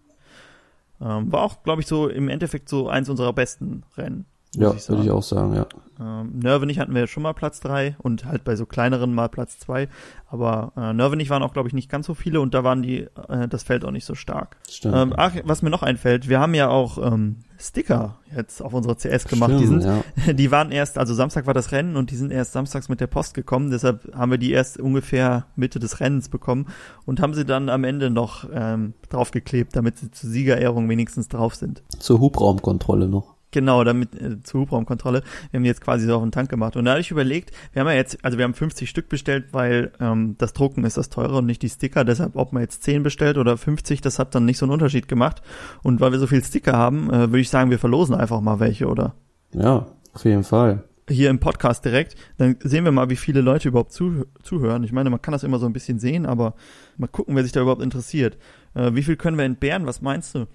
[1.01, 4.27] Ähm, war auch, glaube ich, so im Endeffekt so eins unserer besten Rennen.
[4.57, 5.67] Ja, ich würde ich auch sagen, ja.
[5.99, 9.29] Ähm, Nörvenich hatten wir ja schon mal Platz 3 und halt bei so kleineren mal
[9.29, 9.89] Platz 2.
[10.29, 13.07] Aber äh, Nörvenich waren auch, glaube ich, nicht ganz so viele und da waren die,
[13.29, 14.57] äh, das Feld auch nicht so stark.
[14.69, 14.95] Stimmt.
[14.95, 18.97] Ähm, ach, was mir noch einfällt, wir haben ja auch ähm, Sticker jetzt auf unsere
[18.97, 19.53] CS gemacht.
[19.53, 20.33] die Stimmt, sind, ja.
[20.35, 23.07] die waren erst, also Samstag war das Rennen und die sind erst samstags mit der
[23.07, 26.67] Post gekommen, deshalb haben wir die erst ungefähr Mitte des Rennens bekommen
[27.07, 31.55] und haben sie dann am Ende noch ähm, draufgeklebt, damit sie zur Siegerehrung wenigstens drauf
[31.55, 31.83] sind.
[31.99, 33.36] Zur Hubraumkontrolle noch.
[33.57, 35.23] Genau, damit äh, zur Hubraumkontrolle.
[35.51, 36.77] Wir haben die jetzt quasi so auf den Tank gemacht.
[36.77, 39.47] Und da hatte ich überlegt, wir haben ja jetzt, also wir haben 50 Stück bestellt,
[39.53, 42.05] weil ähm, das Drucken ist das teure und nicht die Sticker.
[42.05, 45.09] Deshalb, ob man jetzt 10 bestellt oder 50, das hat dann nicht so einen Unterschied
[45.09, 45.41] gemacht.
[45.83, 48.61] Und weil wir so viel Sticker haben, äh, würde ich sagen, wir verlosen einfach mal
[48.61, 49.15] welche, oder?
[49.55, 50.85] Ja, auf jeden Fall.
[51.09, 52.15] Hier im Podcast direkt.
[52.37, 54.85] Dann sehen wir mal, wie viele Leute überhaupt zuh zuhören.
[54.85, 56.57] Ich meine, man kann das immer so ein bisschen sehen, aber
[56.99, 58.37] mal gucken, wer sich da überhaupt interessiert.
[58.75, 59.87] Äh, wie viel können wir entbehren?
[59.87, 60.47] Was meinst du?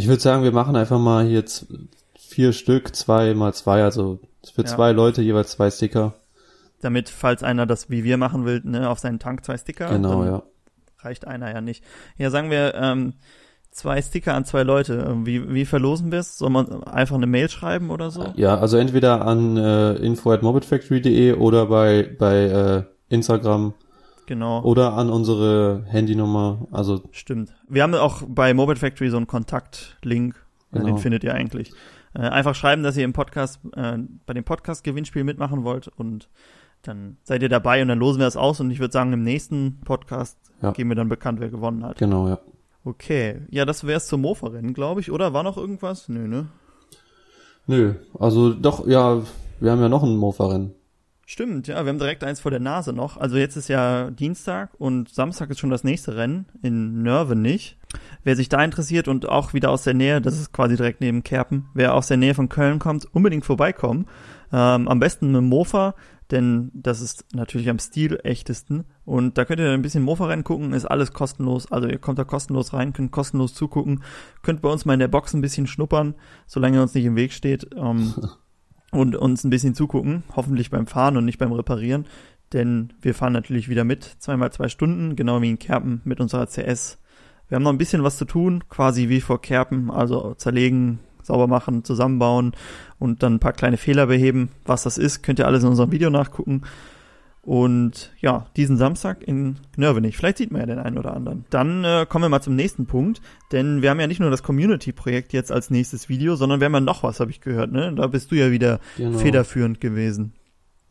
[0.00, 1.44] Ich würde sagen, wir machen einfach mal hier
[2.18, 4.18] vier Stück, zwei mal zwei, also
[4.54, 4.66] für Ja.
[4.68, 6.14] zwei Leute jeweils zwei Sticker.
[6.80, 9.90] Damit, falls einer das wie wir machen will, ne, auf seinen Tank zwei Sticker.
[9.90, 10.42] genau, ja.
[11.00, 11.84] reicht einer ja nicht.
[12.16, 13.12] Ja, sagen wir ähm,
[13.72, 15.06] zwei Sticker an zwei Leute.
[15.06, 16.38] Ähm, Wie, wie verlosen wir es?
[16.38, 18.32] Soll man einfach eine Mail schreiben oder so?
[18.36, 22.82] Ja, also entweder an äh, info at mopedfactory.de oder bei, bei äh,
[23.14, 23.74] Instagram
[24.30, 24.62] Genau.
[24.62, 26.68] oder an unsere Handynummer.
[26.70, 27.52] Also Stimmt.
[27.68, 30.36] Wir haben auch bei Mobile Factory so einen Kontaktlink.
[30.70, 30.86] Genau.
[30.86, 31.72] Den findet ihr eigentlich.
[32.14, 36.28] Äh, einfach schreiben, dass ihr im Podcast, äh, bei dem Podcast-Gewinnspiel mitmachen wollt und
[36.82, 39.24] dann seid ihr dabei und dann losen wir das aus und ich würde sagen, im
[39.24, 40.70] nächsten Podcast Ja.
[40.70, 41.98] geben wir dann bekannt, wer gewonnen hat.
[41.98, 42.38] genau, ja.
[42.84, 43.40] Okay.
[43.50, 45.10] Ja, das wär's zum Mofa-Rennen, glaube ich.
[45.10, 46.08] Oder war noch irgendwas?
[46.08, 46.46] Nö, ne?
[47.66, 49.22] Nö, also doch, ja,
[49.58, 50.72] wir haben ja noch ein Mofa-Rennen.
[51.32, 53.16] Stimmt, ja, wir haben direkt eins vor der Nase noch.
[53.16, 57.78] Also jetzt ist ja Dienstag und Samstag ist schon das nächste Rennen in Nörvenich.
[58.24, 61.22] Wer sich da interessiert und auch wieder aus der Nähe, das ist quasi direkt neben
[61.22, 64.06] Kerpen, wer aus der Nähe von Köln kommt, unbedingt vorbeikommen.
[64.52, 65.94] Ähm, am besten mit Mofa,
[66.32, 68.86] denn das ist natürlich am Stil echtesten.
[69.04, 71.70] Und da könnt ihr ein bisschen Mofa-Rennen gucken, ist alles kostenlos.
[71.70, 74.02] Also ihr kommt da kostenlos rein, könnt kostenlos zugucken,
[74.42, 76.16] könnt bei uns mal in der Box ein bisschen schnuppern,
[76.48, 77.70] solange ihr uns nicht im Weg steht.
[77.76, 78.14] Ähm,
[78.90, 82.06] und uns ein bisschen zugucken, hoffentlich beim Fahren und nicht beim Reparieren,
[82.52, 86.46] denn wir fahren natürlich wieder mit, zweimal zwei Stunden, genau wie in Kerpen mit unserer
[86.46, 86.98] CS.
[87.48, 91.46] Wir haben noch ein bisschen was zu tun, quasi wie vor Kerpen, also zerlegen, sauber
[91.46, 92.52] machen, zusammenbauen
[92.98, 94.50] und dann ein paar kleine Fehler beheben.
[94.64, 96.62] Was das ist, könnt ihr alles in unserem Video nachgucken.
[97.42, 100.16] Und ja, diesen Samstag in Nörvenich.
[100.16, 101.46] Vielleicht sieht man ja den einen oder anderen.
[101.48, 104.42] Dann äh, kommen wir mal zum nächsten Punkt, denn wir haben ja nicht nur das
[104.42, 107.72] Community-Projekt jetzt als nächstes Video, sondern wir haben ja noch was, habe ich gehört.
[107.72, 107.94] Ne?
[107.96, 109.18] Da bist du ja wieder Genau.
[109.18, 110.34] federführend gewesen.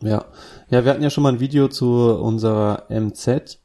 [0.02, 0.26] Ja.
[0.70, 3.60] Ja, wir hatten ja schon mal ein Video zu unserer MZ.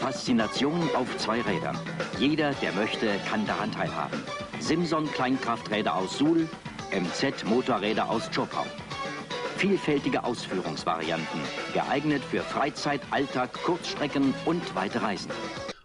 [0.00, 1.76] Faszination auf zwei Rädern.
[2.18, 4.18] Jeder, der möchte, kann daran teilhaben.
[4.60, 6.46] Simson Kleinkrafträder aus Suhl,
[6.92, 8.64] MZ Motorräder aus Zschopau.
[9.58, 11.40] Vielfältige Ausführungsvarianten,
[11.74, 15.32] geeignet für Freizeit, Alltag, Kurzstrecken und weite Reisen.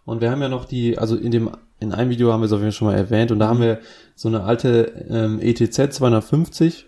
[0.05, 2.51] Und wir haben ja noch die, also in dem, in einem Video haben wir es
[2.51, 3.79] auf jeden Fall schon mal erwähnt und da haben wir
[4.13, 6.86] so eine alte ähm, ETZ 250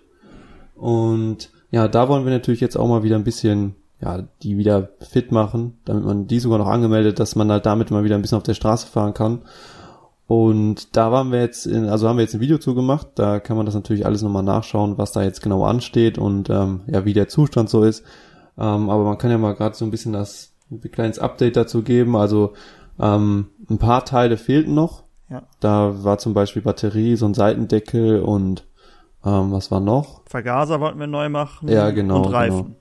[0.76, 4.90] und ja, da wollen wir natürlich jetzt auch mal wieder ein bisschen, ja, die wieder
[5.00, 8.22] fit machen, damit man die sogar noch angemeldet, dass man halt damit mal wieder ein
[8.22, 9.42] bisschen auf der Straße fahren kann.
[10.28, 13.58] Und da waren wir jetzt, in, also haben wir jetzt ein Video zugemacht, da kann
[13.58, 17.14] man das natürlich alles nochmal nachschauen, was da jetzt genau ansteht und ähm, ja, wie
[17.14, 18.04] der Zustand so ist.
[18.58, 21.84] Ähm, aber man kann ja mal gerade so ein bisschen das ein kleines Update dazu
[21.84, 22.16] geben.
[22.16, 22.54] Also
[23.00, 25.04] ähm, ein paar Teile fehlten noch.
[25.30, 25.44] Ja.
[25.60, 28.66] Da war zum Beispiel Batterie, so ein Seitendeckel und
[29.24, 30.22] ähm, was war noch?
[30.28, 31.68] Vergaser wollten wir neu machen.
[31.68, 32.76] Ja, genau, Und Reifen.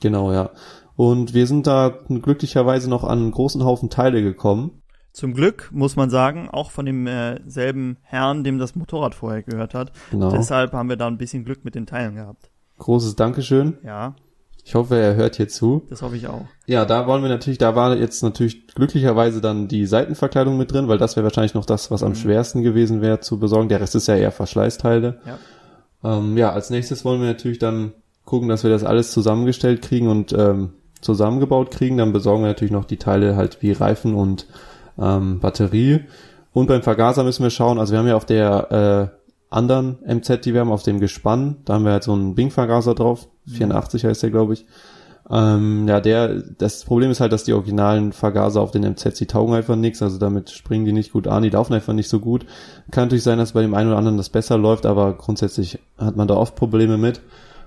[0.00, 0.50] Genau, ja.
[0.96, 4.82] Und wir sind da glücklicherweise noch an einen großen Haufen Teile gekommen.
[5.14, 9.44] Zum Glück muss man sagen, auch von dem äh, selben Herrn, dem das Motorrad vorher
[9.44, 9.92] gehört hat.
[10.10, 10.30] Genau.
[10.32, 12.50] Deshalb haben wir da ein bisschen Glück mit den Teilen gehabt.
[12.78, 13.78] Großes Dankeschön.
[13.84, 14.16] Ja,
[14.64, 15.84] Ich hoffe, er hört hier zu.
[15.88, 16.46] das hoffe ich auch.
[16.66, 20.88] Ja, da wollen wir natürlich, da war jetzt natürlich glücklicherweise dann die Seitenverkleidung mit drin,
[20.88, 23.68] weil das wäre wahrscheinlich noch das, was am schwersten gewesen wäre zu besorgen.
[23.68, 25.20] Der Rest ist ja eher Verschleißteile.
[25.24, 26.18] Ja.
[26.18, 27.92] Ähm, ja, als nächstes wollen wir natürlich dann
[28.24, 31.98] gucken, dass wir das alles zusammengestellt kriegen und ähm, zusammengebaut kriegen.
[31.98, 34.48] Dann besorgen wir natürlich noch die Teile halt wie Reifen und
[34.98, 36.00] ähm, Batterie.
[36.52, 40.44] Und beim Vergaser müssen wir schauen, also wir haben ja auf der äh, anderen MZ,
[40.44, 44.04] die wir haben, auf dem Gespann, da haben wir halt so einen Bing-Vergaser drauf, 84
[44.04, 44.66] heißt der, glaube ich.
[45.30, 49.26] Ähm, ja, der, das Problem ist halt, dass die originalen Vergaser auf den MZ, die
[49.26, 52.20] taugen einfach nichts, also damit springen die nicht gut an, die laufen einfach nicht so
[52.20, 52.44] gut.
[52.90, 56.16] Kann natürlich sein, dass bei dem einen oder anderen das besser läuft, aber grundsätzlich hat
[56.16, 57.22] man da oft Probleme mit.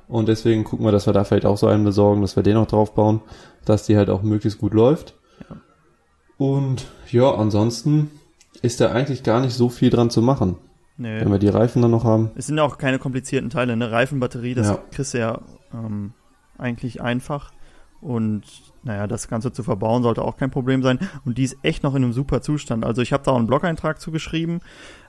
[0.07, 2.53] Und deswegen gucken wir, dass wir da vielleicht auch so einen besorgen, dass wir den
[2.53, 3.21] noch draufbauen,
[3.65, 5.15] dass die halt auch möglichst gut läuft.
[6.37, 8.11] Und ja, ansonsten
[8.61, 10.57] ist da eigentlich gar nicht so viel dran zu machen.
[10.97, 11.19] Nö.
[11.21, 12.31] Wenn wir die Reifen dann noch haben.
[12.35, 13.91] Es sind ja auch keine komplizierten Teile, ne?
[13.91, 14.79] Reifen, Batterie, das Ja.
[14.91, 15.41] kriegst du ja
[15.73, 16.13] ähm,
[16.57, 17.51] eigentlich einfach.
[18.01, 18.43] Und
[18.87, 20.99] naja, das Ganze zu verbauen sollte auch kein Problem sein.
[21.25, 22.85] Und die ist echt noch in einem super Zustand.
[22.85, 24.61] Also ich habe da auch einen Blog-Eintrag zugeschrieben.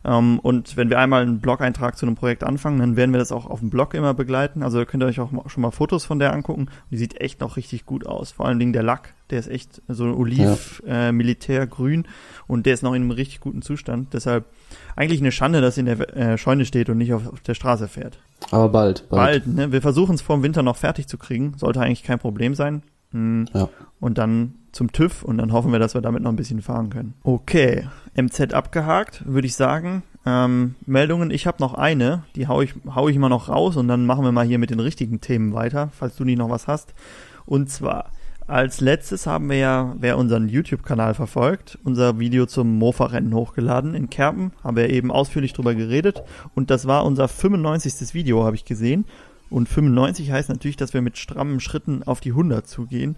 [0.05, 3.33] Ähm, und wenn wir einmal einen Blog-Eintrag zu einem Projekt anfangen, dann werden wir das
[3.33, 4.63] auch auf dem Blog immer begleiten.
[4.63, 6.63] Also könnt ihr euch auch schon mal Fotos von der angucken.
[6.63, 8.33] Und die sieht echt noch richtig gut aus.
[8.33, 12.07] Vor allen Dingen der Lack, der ist echt so oliv, äh, militärgrün.
[12.47, 14.13] Und der ist noch in einem richtig guten Zustand.
[14.13, 14.47] Deshalb
[14.97, 17.55] eigentlich eine Schande, dass sie in der äh, Scheune steht und nicht auf, auf der
[17.55, 18.19] Straße fährt.
[18.51, 19.45] Aber bald, bald.
[19.45, 19.73] Bald, ne?
[19.73, 21.55] Wir versuchen es vor dem Winter noch fertig zu kriegen.
[21.57, 22.83] Sollte eigentlich kein Problem sein.
[23.13, 23.47] Hm.
[23.55, 23.69] Ja.
[24.01, 26.91] Und dann zum TÜV und dann hoffen wir, dass wir damit noch ein bisschen fahren
[26.91, 27.15] können.
[27.23, 30.03] Okay, MZ abgehakt, würde ich sagen.
[30.27, 33.89] Ähm, Meldungen, ich habe noch eine, die hau ich, hau ich mal noch raus und
[33.89, 36.67] dann machen wir mal hier mit den richtigen Themen weiter, falls du nicht noch was
[36.67, 36.95] hast.
[37.47, 38.13] Und zwar,
[38.47, 44.11] als letztes haben wir ja, wer unseren YouTube-Kanal verfolgt, unser Video zum Mofa-Rennen hochgeladen in
[44.11, 46.23] Kerpen, haben wir eben ausführlich drüber geredet
[46.55, 48.15] und das war unser 95.
[48.15, 49.07] Video, habe ich gesehen.
[49.51, 53.17] Und 95 heißt natürlich, dass wir mit strammen Schritten auf die 100 zugehen.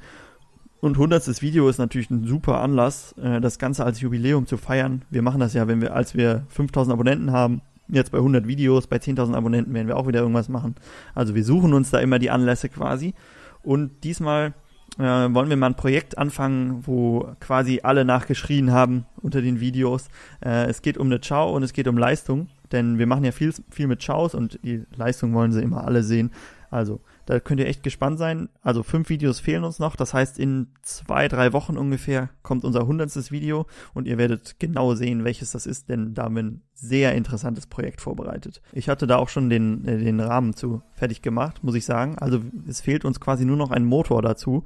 [0.80, 1.42] Und 100.
[1.42, 5.02] Video ist natürlich ein super Anlass, äh, das Ganze als Jubiläum zu feiern.
[5.10, 8.86] Wir machen das ja, wenn wir, als wir 5000 Abonnenten haben, jetzt bei 100 Videos,
[8.86, 10.76] bei 10.000 Abonnenten werden wir auch wieder irgendwas machen.
[11.14, 13.14] Also wir suchen uns da immer die Anlässe quasi.
[13.62, 14.54] Und diesmal
[14.98, 20.08] äh, wollen wir mal ein Projekt anfangen, wo quasi alle nachgeschrien haben unter den Videos.
[20.44, 23.32] Äh, es geht um eine Chow und es geht um Leistung, denn wir machen ja
[23.32, 26.30] viel, viel mit Chows und die Leistung wollen sie immer alle sehen.
[26.70, 28.48] Also, da könnt ihr echt gespannt sein.
[28.62, 29.96] Also fünf Videos fehlen uns noch.
[29.96, 34.94] Das heißt, in zwei, drei Wochen ungefähr kommt unser hundertstes Video und ihr werdet genau
[34.94, 38.62] sehen, welches das ist, denn da haben wir ein sehr interessantes Projekt vorbereitet.
[38.72, 42.16] Ich hatte da auch schon den, äh, den Rahmen zu fertig gemacht, muss ich sagen.
[42.18, 44.64] Also es fehlt uns quasi nur noch ein Motor dazu,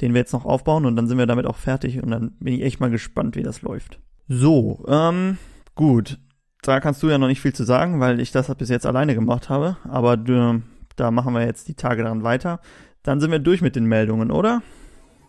[0.00, 2.54] den wir jetzt noch aufbauen und dann sind wir damit auch fertig und dann bin
[2.54, 4.00] ich echt mal gespannt, wie das läuft.
[4.28, 5.38] So, ähm,
[5.74, 6.18] gut.
[6.64, 9.16] Da kannst du ja noch nicht viel zu sagen, weil ich das bis jetzt alleine
[9.16, 9.78] gemacht habe.
[9.82, 10.62] Aber du,
[10.94, 12.60] da machen wir jetzt die Tage dran weiter.
[13.02, 14.62] Dann sind wir durch mit den Meldungen, oder?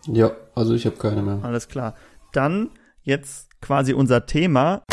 [0.06, 1.39] Ja, also ich habe keine mehr.
[1.41, 1.96] Alles klar.
[2.34, 2.69] Dann
[3.02, 4.84] jetzt quasi unser Thema.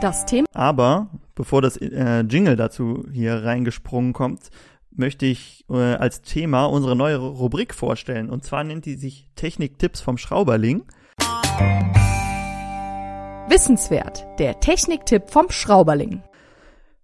[0.00, 0.48] Das Thema.
[0.52, 4.50] Aber bevor das äh, Jingle dazu hier reingesprungen kommt,
[4.90, 8.30] möchte ich äh, als Thema unsere neue Rubrik vorstellen.
[8.30, 10.82] Und zwar nennt die sich Technik-Tipps vom Schrauberling.
[13.48, 16.20] Wissenswert, der Techniktipp vom Schrauberling.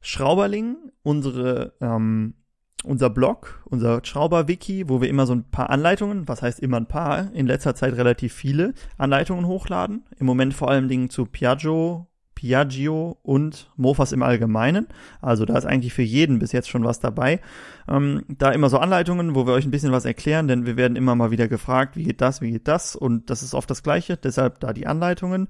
[0.00, 2.34] Schrauberling, unsere, ähm,
[2.82, 6.88] unser Blog, unser Schrauber-Wiki, wo wir immer so ein paar Anleitungen, was heißt immer ein
[6.88, 10.04] paar, in letzter Zeit relativ viele Anleitungen hochladen.
[10.18, 14.88] Im Moment vor allem Dingen zu Piaggio, Piaggio und Mofas im Allgemeinen.
[15.20, 17.40] Also da ist eigentlich für jeden bis jetzt schon was dabei.
[17.88, 20.96] Ähm, da immer so Anleitungen, wo wir euch ein bisschen was erklären, denn wir werden
[20.96, 23.84] immer mal wieder gefragt, wie geht das, wie geht das und das ist oft das
[23.84, 25.46] Gleiche, deshalb da die Anleitungen.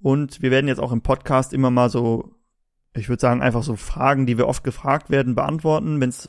[0.00, 2.34] Und wir werden jetzt auch im Podcast immer mal so,
[2.94, 6.28] ich würde sagen, einfach so Fragen, die wir oft gefragt werden, beantworten, wenn es,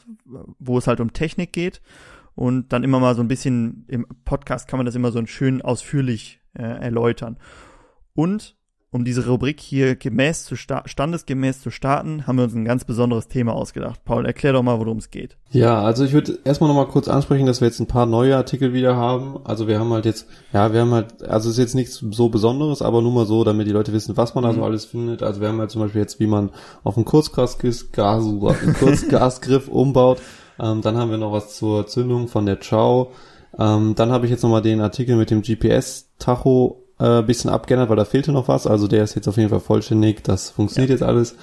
[0.60, 1.82] wo es halt um Technik geht.
[2.36, 5.62] Und dann immer mal so ein bisschen im Podcast kann man das immer so schön
[5.62, 7.38] ausführlich äh, erläutern.
[8.14, 8.57] Und
[8.90, 13.28] um diese Rubrik hier gemäß zu standesgemäß zu starten, haben wir uns ein ganz besonderes
[13.28, 14.06] Thema ausgedacht.
[14.06, 15.36] Paul, erklär doch mal, worum es geht.
[15.52, 18.72] Ja, also ich würde erstmal nochmal kurz ansprechen, dass wir jetzt ein paar neue Artikel
[18.72, 19.40] wieder haben.
[19.44, 22.30] Also wir haben halt jetzt, ja, wir haben halt, also es ist jetzt nichts so
[22.30, 24.64] Besonderes, aber nur mal so, damit die Leute wissen, was man da so mhm.
[24.64, 25.22] alles findet.
[25.22, 26.52] Also wir haben halt zum Beispiel jetzt, wie man
[26.86, 28.24] auf einen Kurzgasgriff, Gas,
[28.80, 30.22] Kurzgasgriff umbaut.
[30.60, 33.10] Ähm, dann haben wir noch was zur Zündung von der Chow.
[33.60, 37.96] Ähm, dann habe ich jetzt nochmal den Artikel mit dem GPS-Tacho äh, bisschen abgeändert, weil
[37.96, 38.68] da fehlte noch was.
[38.68, 40.24] Also der ist jetzt auf jeden Fall vollständig.
[40.24, 40.96] Das funktioniert ja.
[40.96, 41.36] jetzt alles.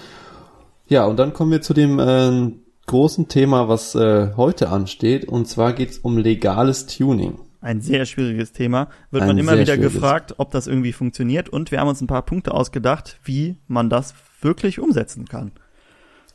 [0.87, 2.53] Ja, und dann kommen wir zu dem äh,
[2.87, 5.27] großen Thema, was äh, heute ansteht.
[5.27, 7.39] Und zwar geht es um legales Tuning.
[7.61, 8.89] Ein sehr schwieriges Thema.
[9.11, 11.49] Wird ein man immer wieder gefragt, ob das irgendwie funktioniert.
[11.49, 15.53] Und wir haben uns ein paar Punkte ausgedacht, wie man das wirklich umsetzen kann.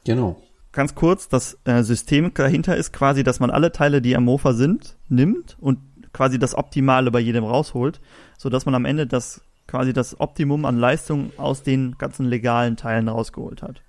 [0.05, 0.41] Genau.
[0.71, 4.53] Ganz kurz, das äh, System dahinter ist quasi, dass man alle Teile, die am Mofa
[4.53, 5.79] sind, nimmt und
[6.13, 7.99] quasi das Optimale bei jedem rausholt,
[8.37, 12.75] so dass man am Ende das quasi das Optimum an Leistung aus den ganzen legalen
[12.75, 13.81] Teilen rausgeholt hat.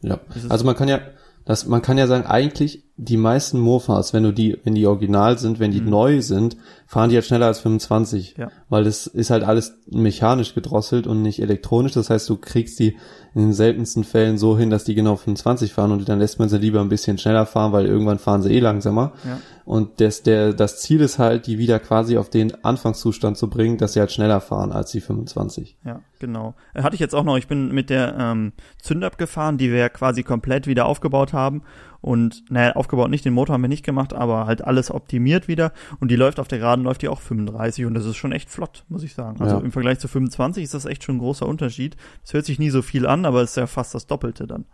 [0.00, 1.00] Ja, also man kann ja,
[1.44, 5.38] das, man kann ja sagen, eigentlich die meisten Mofas, wenn du die, wenn die original
[5.38, 5.90] sind, wenn die mhm.
[5.90, 8.34] neu sind, fahren die halt schneller als 25.
[8.36, 8.50] Ja.
[8.68, 11.92] Weil das ist halt alles mechanisch gedrosselt und nicht elektronisch.
[11.92, 12.96] Das heißt, du kriegst die
[13.34, 16.48] in den seltensten Fällen so hin, dass die genau 25 fahren und dann lässt man
[16.48, 19.12] sie lieber ein bisschen schneller fahren, weil irgendwann fahren sie eh langsamer.
[19.24, 19.38] Ja.
[19.64, 23.76] Und das, der, das Ziel ist halt, die wieder quasi auf den Anfangszustand zu bringen,
[23.76, 25.76] dass sie halt schneller fahren als die 25.
[25.84, 26.54] Ja, genau.
[26.74, 29.90] Äh, hatte ich jetzt auch noch, ich bin mit der ähm, Zündab gefahren, die wir
[29.90, 31.62] quasi komplett wieder aufgebaut haben.
[32.00, 35.72] Und naja, aufgebaut nicht, den Motor haben wir nicht gemacht, aber halt alles optimiert wieder.
[35.98, 38.50] Und die läuft auf der Geraden, läuft die auch 35 und das ist schon echt
[38.50, 39.40] flott, muss ich sagen.
[39.40, 39.62] Also ja.
[39.62, 41.96] im Vergleich zu 25 ist das echt schon ein großer Unterschied.
[42.24, 44.66] Es hört sich nie so viel an, aber es ist ja fast das Doppelte dann.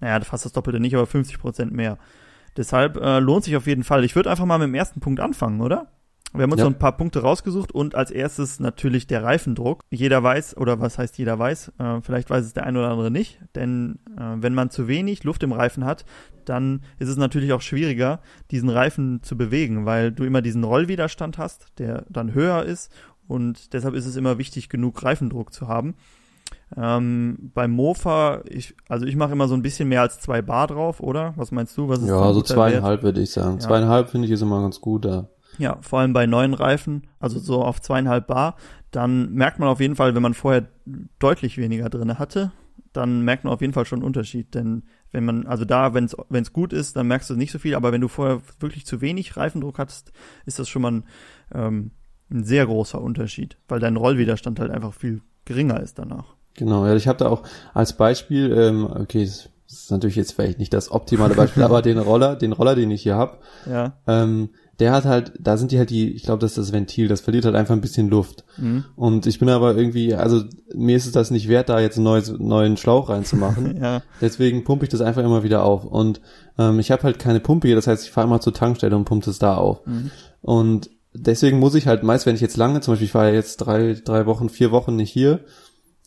[0.00, 1.98] Naja, fast das Doppelte nicht, aber 50 Prozent mehr.
[2.56, 4.04] Deshalb äh, lohnt sich auf jeden Fall.
[4.04, 5.88] Ich würde einfach mal mit dem ersten Punkt anfangen, oder?
[6.34, 6.66] Wir haben uns ja.
[6.66, 9.82] so ein paar Punkte rausgesucht und als erstes natürlich der Reifendruck.
[9.90, 13.10] Jeder weiß, oder was heißt jeder weiß, äh, vielleicht weiß es der eine oder andere
[13.10, 16.04] nicht, denn äh, wenn man zu wenig Luft im Reifen hat,
[16.44, 21.38] dann ist es natürlich auch schwieriger, diesen Reifen zu bewegen, weil du immer diesen Rollwiderstand
[21.38, 22.92] hast, der dann höher ist
[23.26, 25.94] und deshalb ist es immer wichtig, genug Reifendruck zu haben.
[26.76, 30.66] Ähm, beim Mofa, ich, also ich mache immer so ein bisschen mehr als zwei Bar
[30.66, 31.32] drauf, oder?
[31.36, 31.88] Was meinst du?
[31.88, 33.54] Was ist ja, so zweieinhalb würde ich sagen.
[33.54, 33.60] Ja.
[33.60, 35.28] Zweieinhalb finde ich ist immer ganz gut da.
[35.58, 38.56] Ja, vor allem bei neuen Reifen, also so auf zweieinhalb Bar,
[38.90, 40.68] dann merkt man auf jeden Fall, wenn man vorher
[41.18, 42.52] deutlich weniger drinne hatte,
[42.92, 44.54] dann merkt man auf jeden Fall schon einen Unterschied.
[44.54, 47.74] Denn wenn man, also da, wenn es gut ist, dann merkst du nicht so viel,
[47.74, 50.12] aber wenn du vorher wirklich zu wenig Reifendruck hattest,
[50.46, 51.04] ist das schon mal ein,
[51.54, 51.90] ähm,
[52.30, 56.36] ein sehr großer Unterschied, weil dein Rollwiderstand halt einfach viel geringer ist danach.
[56.54, 57.42] Genau, ja, ich habe da auch
[57.72, 61.98] als Beispiel, ähm, okay, das ist natürlich jetzt vielleicht nicht das optimale Beispiel, aber den
[61.98, 63.96] Roller, den Roller, den ich hier hab, ja.
[64.06, 67.08] ähm, der hat halt, da sind die halt die, ich glaube, das ist das Ventil,
[67.08, 68.44] das verliert halt einfach ein bisschen Luft.
[68.58, 68.84] Mhm.
[68.94, 72.04] Und ich bin aber irgendwie, also mir ist es das nicht wert, da jetzt einen
[72.04, 73.76] neues, neuen Schlauch reinzumachen.
[73.82, 74.02] ja.
[74.20, 75.84] Deswegen pumpe ich das einfach immer wieder auf.
[75.84, 76.20] Und
[76.58, 79.04] ähm, ich habe halt keine Pumpe hier, das heißt, ich fahre immer zur Tankstelle und
[79.04, 79.84] pumpe es da auf.
[79.84, 80.10] Mhm.
[80.42, 83.34] Und deswegen muss ich halt meist, wenn ich jetzt lange, zum Beispiel ich war ja
[83.34, 85.40] jetzt drei, drei Wochen, vier Wochen nicht hier,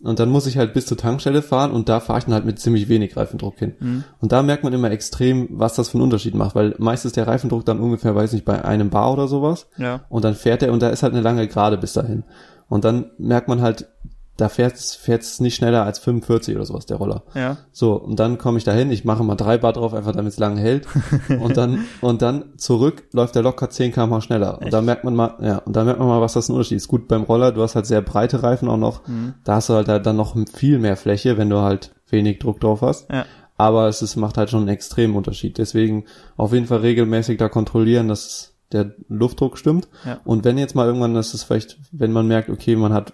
[0.04, 2.46] und dann muss ich halt bis zur Tankstelle fahren und da fahre ich dann halt
[2.46, 3.74] mit ziemlich wenig Reifendruck hin.
[3.80, 4.04] Mhm.
[4.20, 7.18] Und da merkt man immer extrem, was das für einen Unterschied macht, weil meist ist
[7.18, 9.68] der Reifendruck dann ungefähr, weiß nicht, bei einem Bar oder sowas.
[9.78, 10.06] Ja.
[10.10, 12.24] Und dann fährt er und da ist halt eine lange Gerade bis dahin.
[12.68, 13.90] Und dann merkt man halt,
[14.38, 17.24] da fährt es nicht schneller als 45 oder sowas, der Roller.
[17.36, 17.58] Ja.
[17.72, 20.40] So, und dann komme ich dahin, ich mache mal drei Bar drauf, einfach damit es
[20.40, 20.88] lange hält.
[21.42, 24.54] und dann, und dann zurück läuft der locker 10 km schneller.
[24.56, 24.66] Echt?
[24.66, 26.78] Und da merkt man mal, ja, und da merkt man mal, was das ein Unterschied
[26.78, 26.88] ist.
[26.88, 29.08] Gut, beim Roller, du hast halt sehr breite Reifen auch noch.
[29.08, 29.36] Mhm.
[29.44, 32.82] Da hast du halt dann noch viel mehr Fläche, wenn du halt wenig Druck drauf
[32.82, 33.12] hast.
[33.12, 33.26] Ja.
[33.58, 35.60] Aber es ist, macht halt schon einen extremen Unterschied.
[35.60, 39.88] Deswegen auf jeden Fall regelmäßig da kontrollieren, dass der Luftdruck stimmt.
[40.06, 40.20] Ja.
[40.24, 43.14] Und wenn jetzt mal irgendwann, das ist vielleicht, wenn man merkt, okay, man hat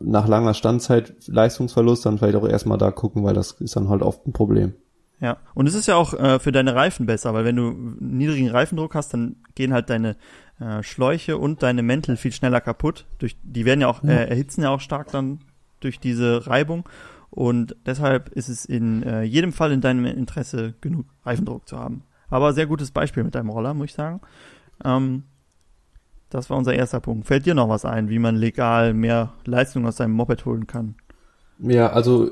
[0.00, 4.02] nach langer Standzeit Leistungsverlust, dann vielleicht auch erstmal da gucken, weil das ist dann halt
[4.02, 4.74] oft ein Problem.
[5.20, 8.50] Ja, und es ist ja auch äh, für deine Reifen besser, weil wenn du niedrigen
[8.50, 10.16] Reifendruck hast, dann gehen halt deine
[10.60, 13.06] äh, Schläuche und deine Mäntel viel schneller kaputt.
[13.18, 14.10] Durch, die werden ja auch, ja.
[14.10, 15.40] Äh, erhitzen ja auch stark dann
[15.80, 16.88] durch diese Reibung.
[17.30, 22.04] Und deshalb ist es in äh, jedem Fall in deinem Interesse, genug Reifendruck zu haben.
[22.30, 24.20] Aber sehr gutes Beispiel mit deinem Roller, muss ich sagen.
[24.84, 25.24] Ähm,
[26.30, 27.26] das war unser erster Punkt.
[27.26, 30.94] Fällt dir noch was ein, wie man legal mehr Leistung aus seinem Moped holen kann?
[31.58, 32.30] Ja, also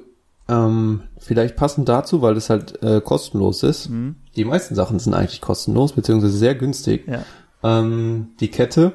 [0.49, 3.89] ähm, vielleicht passend dazu, weil es halt äh, kostenlos ist.
[3.89, 4.17] Mhm.
[4.37, 7.07] Die meisten Sachen sind eigentlich kostenlos, beziehungsweise sehr günstig.
[7.09, 7.23] Ja.
[7.63, 8.93] Ähm, die Kette,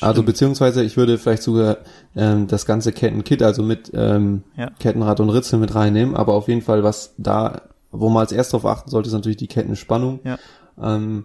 [0.00, 1.78] also beziehungsweise ich würde vielleicht sogar
[2.14, 4.70] ähm, das ganze Kettenkit, also mit ähm, Ja.
[4.78, 8.52] Kettenrad und Ritzel mit reinnehmen, aber auf jeden Fall, was da, wo man als erstes
[8.52, 10.20] drauf achten sollte, ist natürlich die Kettenspannung.
[10.24, 10.38] Ja.
[10.80, 11.24] Ähm,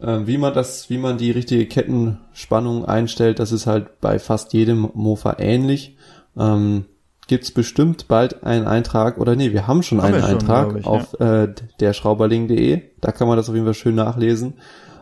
[0.00, 4.52] äh, wie man das, wie man die richtige Kettenspannung einstellt, das ist halt bei fast
[4.52, 5.96] jedem Mofa ähnlich.
[6.36, 6.84] Ähm,
[7.26, 10.86] gibt's bestimmt bald einen Eintrag, oder nee, wir haben schon Haben einen schon, Eintrag ich,
[10.86, 11.48] auf äh,
[11.80, 12.82] der Schrauberling.de.
[13.00, 14.54] Da kann man das auf jeden Fall schön nachlesen.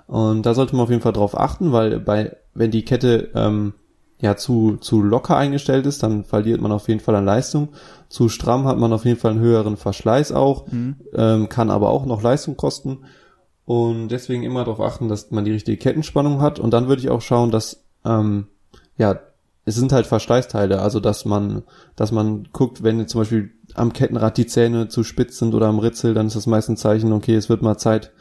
[0.06, 3.74] Und da sollte man auf jeden Fall drauf achten, weil bei, wenn die Kette ähm,
[4.20, 7.68] ja zu, zu locker eingestellt ist, dann verliert man auf jeden Fall an Leistung.
[8.08, 10.66] Zu stramm hat man auf jeden Fall einen höheren Verschleiß auch,
[11.14, 12.98] ähm, kann aber auch noch Leistung kosten.
[13.66, 16.58] Und deswegen immer darauf achten, dass man die richtige Kettenspannung hat.
[16.58, 18.46] Und dann würde ich auch schauen, dass ähm,
[18.96, 19.20] ja
[19.66, 21.64] es sind halt Verschleißteile, also dass man,
[21.96, 25.80] dass man guckt, wenn zum Beispiel am Kettenrad die Zähne zu spitz sind oder am
[25.80, 28.12] Ritzel, dann ist das meistens ein Zeichen, okay, es wird mal Zeit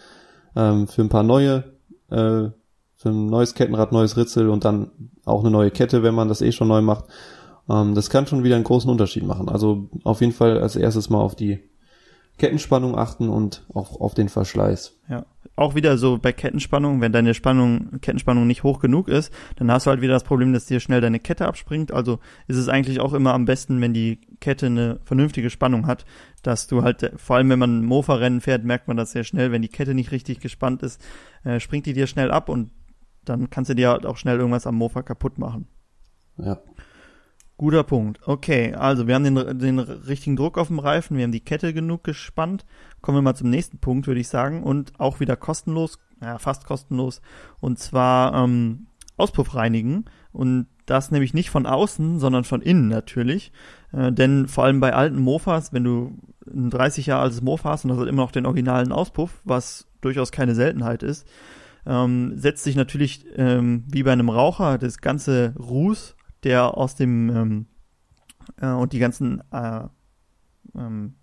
[0.56, 1.64] ähm, für ein paar neue,
[2.10, 2.50] äh,
[2.96, 4.90] für ein neues Kettenrad, neues Ritzel und dann
[5.24, 7.06] auch eine neue Kette, wenn man das eh schon neu macht.
[7.70, 9.48] Ähm, das kann schon wieder einen großen Unterschied machen.
[9.48, 11.60] Also auf jeden Fall als erstes mal auf die
[12.38, 15.00] Kettenspannung achten und auch auf den Verschleiß.
[15.10, 15.26] Ja.
[15.58, 19.86] Auch wieder so bei Kettenspannung, wenn deine Spannung, Kettenspannung nicht hoch genug ist, dann hast
[19.86, 21.94] du halt wieder das Problem, dass dir schnell deine Kette abspringt.
[21.94, 26.06] Also ist es eigentlich auch immer am besten, wenn die Kette eine vernünftige Spannung hat,
[26.44, 29.62] dass du halt, vor allem wenn man Mofa-Rennen fährt, merkt man das sehr schnell, wenn
[29.62, 31.02] die Kette nicht richtig gespannt ist,
[31.46, 32.72] äh, springt die dir schnell ab und
[33.24, 35.68] dann kannst du dir halt auch schnell irgendwas am Mofa kaputt machen.
[36.38, 36.60] Ja.
[37.58, 38.20] Guter Punkt.
[38.26, 41.74] Okay, also wir haben den, den richtigen Druck auf dem Reifen, wir haben die Kette
[41.74, 42.66] genug gespannt.
[43.02, 44.64] Kommen wir mal zum nächsten Punkt, würde ich sagen.
[44.64, 47.22] Und auch wieder kostenlos, ja, fast kostenlos.
[47.62, 50.06] Und zwar ähm, Auspuff reinigen.
[50.34, 53.52] Und das nämlich nicht von außen, sondern von innen natürlich.
[53.94, 57.86] Äh, denn vor allem bei alten Mofas, wenn du ein 30 Jahre altes Mofa hast
[57.86, 61.28] und das hat immer noch den originalen Auspuff, was durchaus keine Seltenheit ist,
[61.86, 66.15] ähm, setzt sich natürlich ähm, wie bei einem Raucher das ganze Ruß,
[66.46, 67.66] der aus dem ähm,
[68.62, 69.82] äh, und die ganzen äh,
[70.76, 71.16] ähm,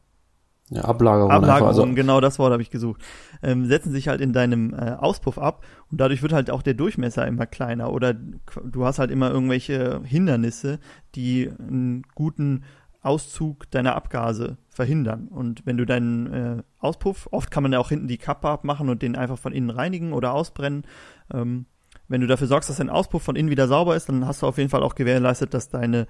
[0.69, 1.49] Ja, Ablagerung einfach.
[1.49, 3.03] Ablagerungen, Also, genau das Wort habe ich gesucht,
[3.43, 6.75] ähm, setzen sich halt in deinem äh, Auspuff ab und dadurch wird halt auch der
[6.75, 10.79] Durchmesser immer kleiner oder du hast halt immer irgendwelche Hindernisse,
[11.15, 12.65] die einen guten
[13.03, 15.27] Auszug deiner Abgase verhindern.
[15.29, 18.89] Und wenn du deinen äh, Auspuff, oft kann man ja auch hinten die Kappe abmachen
[18.89, 20.85] und den einfach von innen reinigen oder ausbrennen.
[21.33, 21.67] Ähm,
[22.13, 24.47] wenn du dafür sorgst, dass dein Auspuff von innen wieder sauber ist, dann hast du
[24.47, 26.07] auf jeden Fall auch gewährleistet, dass deine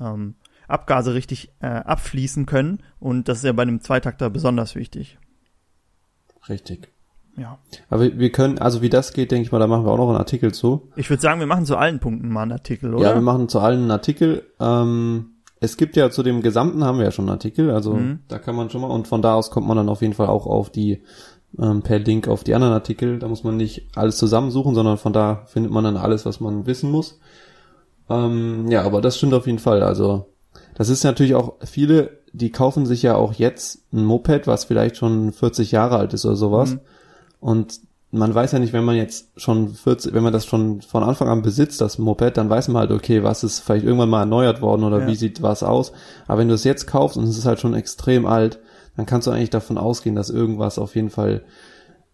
[0.00, 0.36] ähm,
[0.68, 2.82] Abgase richtig äh, abfließen können.
[3.00, 5.18] Und das ist ja bei einem Zweitakter besonders wichtig.
[6.48, 6.88] richtig.
[7.36, 7.58] Ja.
[7.88, 9.96] Aber wir- wir können, also wie das geht, denke ich mal, da machen wir auch
[9.98, 10.90] noch einen Artikel zu.
[10.96, 13.04] Ich würde sagen, wir machen zu allen Punkten mal einen Artikel, oder?
[13.10, 14.42] Ja, wir machen zu allen einen Artikel.
[14.58, 18.20] Ähm, es gibt ja zu dem Gesamten haben wir ja schon einen Artikel, also Mhm.
[18.28, 20.26] da kann man schon mal, und von da aus kommt man dann auf jeden Fall
[20.28, 21.02] auch auf die,
[21.60, 23.18] ähm, per Link auf die anderen Artikel.
[23.18, 26.66] Da muss man nicht alles zusammensuchen, sondern von da findet man dann alles, was man
[26.66, 27.18] wissen muss.
[28.08, 29.82] Ähm, ja, aber das stimmt auf jeden Fall.
[29.82, 30.26] Also,
[30.74, 34.96] das ist natürlich auch, viele, die kaufen sich ja auch jetzt ein Moped, was vielleicht
[34.96, 36.72] schon 40 Jahre alt ist oder sowas.
[36.72, 36.80] Mhm.
[37.40, 41.02] Und man weiß ja nicht, wenn man jetzt schon 40, wenn man das schon von
[41.02, 44.20] Anfang an besitzt, das Moped, dann weiß man halt, okay, was ist vielleicht irgendwann mal
[44.20, 45.06] erneuert worden oder Ja.
[45.08, 45.92] wie sieht was aus.
[46.26, 48.60] Aber wenn du es jetzt kaufst und es ist halt schon extrem alt,
[48.98, 51.42] dann kannst du eigentlich davon ausgehen, dass irgendwas auf jeden Fall,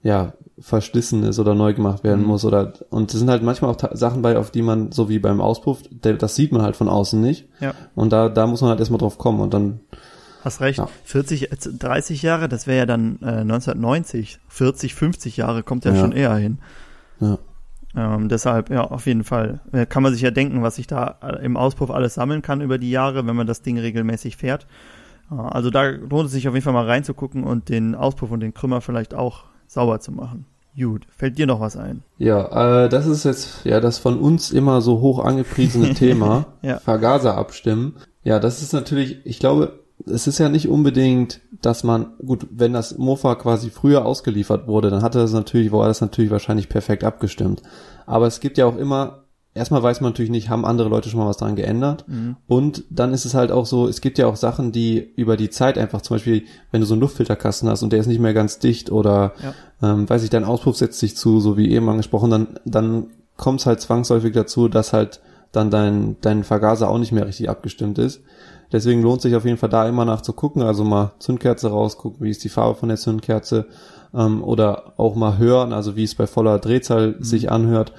[0.03, 2.27] ja, verschlissen ist oder neu gemacht werden Mhm.
[2.29, 5.19] muss oder, und es sind halt manchmal auch Sachen bei, auf die man, so wie
[5.19, 7.49] beim Auspuff, der, das sieht man halt von außen nicht.
[7.59, 7.73] Ja.
[7.97, 9.81] Und da, da muss man halt erstmal drauf kommen und dann,
[10.45, 10.79] Hast recht.
[10.79, 10.89] Ja.
[11.05, 14.39] 40, äh, 30 Jahre, das wäre ja dann äh, 1990.
[14.49, 16.01] 40, 50 Jahre kommt ja, Ja.
[16.01, 16.59] schon eher hin.
[17.21, 17.39] ja.
[17.97, 19.61] Ähm, deshalb, ja, auf jeden Fall.
[19.73, 22.61] Äh, kann man sich ja denken, was sich da äh, im Auspuff alles sammeln kann
[22.61, 24.67] über die Jahre, wenn man das Ding regelmäßig fährt.
[25.31, 28.55] Also da lohnt es sich auf jeden Fall mal reinzugucken und den Auspuff und den
[28.55, 30.47] Krümmer vielleicht auch sauber zu machen.
[30.77, 32.03] Gut, fällt dir noch was ein?
[32.19, 36.79] Ja, äh, das ist jetzt ja das von uns immer so hoch angepriesene Thema, Ja.
[36.81, 37.95] Vergaser abstimmen.
[38.25, 42.73] Ja, das ist natürlich, ich glaube, es ist ja nicht unbedingt, dass man, gut, wenn
[42.73, 47.05] das Mofa quasi früher ausgeliefert wurde, dann hatte das natürlich, war das natürlich wahrscheinlich perfekt
[47.05, 47.63] abgestimmt.
[48.05, 49.24] Aber es gibt ja auch immer,
[49.55, 52.05] erstmal weiß man natürlich nicht, haben andere Leute schon mal was dran geändert.
[52.47, 55.51] Und dann ist es halt auch so, es gibt ja auch Sachen, die über die
[55.51, 58.35] Zeit einfach, zum Beispiel, wenn du so einen Luftfilterkasten hast und der ist nicht mehr
[58.35, 59.33] ganz dicht oder,
[59.83, 63.61] ähm, weiß ich, dein Auspuff setzt sich zu, so wie eben angesprochen, dann, dann kommt
[63.61, 65.21] es halt zwangsläufig dazu, dass halt
[65.53, 68.23] dann dein, dein Vergaser auch nicht mehr richtig abgestimmt ist.
[68.73, 72.25] Deswegen lohnt sich auf jeden Fall da immer nach zu gucken, also mal Zündkerze rausgucken,
[72.25, 73.67] wie ist die Farbe von der Zündkerze
[74.13, 77.23] ähm, oder auch mal hören, also wie es bei voller Drehzahl mhm.
[77.23, 77.93] sich anhört.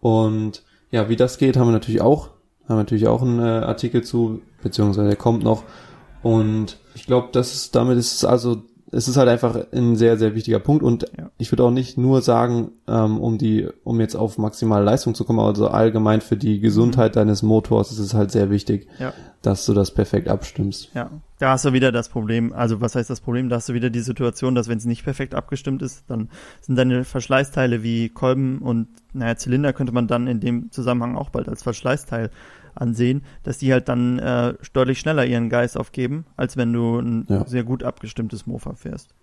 [0.00, 2.28] Und ja, wie das geht, haben wir natürlich auch,
[2.64, 5.64] haben wir natürlich auch einen äh, Artikel zu, beziehungsweise der kommt noch.
[6.22, 10.16] Und ich glaube, das ist, damit ist es also es ist halt einfach ein sehr,
[10.16, 11.30] sehr wichtiger Punkt und ja.
[11.36, 15.24] ich würde auch nicht nur sagen, ähm, um die, um jetzt auf maximale Leistung zu
[15.24, 17.20] kommen, also allgemein für die Gesundheit mhm.
[17.20, 19.12] deines Motors ist es halt sehr wichtig, ja.
[19.42, 20.90] dass du das perfekt abstimmst.
[20.94, 23.48] Ja, da hast du wieder das Problem, also was heißt das Problem?
[23.48, 26.28] Da hast du wieder die Situation, dass wenn es nicht perfekt abgestimmt ist, dann
[26.60, 31.30] sind deine Verschleißteile wie Kolben und naja, Zylinder könnte man dann in dem Zusammenhang auch
[31.30, 32.30] bald als Verschleißteil
[32.74, 37.26] ansehen, dass die halt dann äh, deutlich schneller ihren Geist aufgeben, als wenn du ein
[37.28, 37.46] ja.
[37.46, 39.14] sehr gut abgestimmtes Mofa fährst.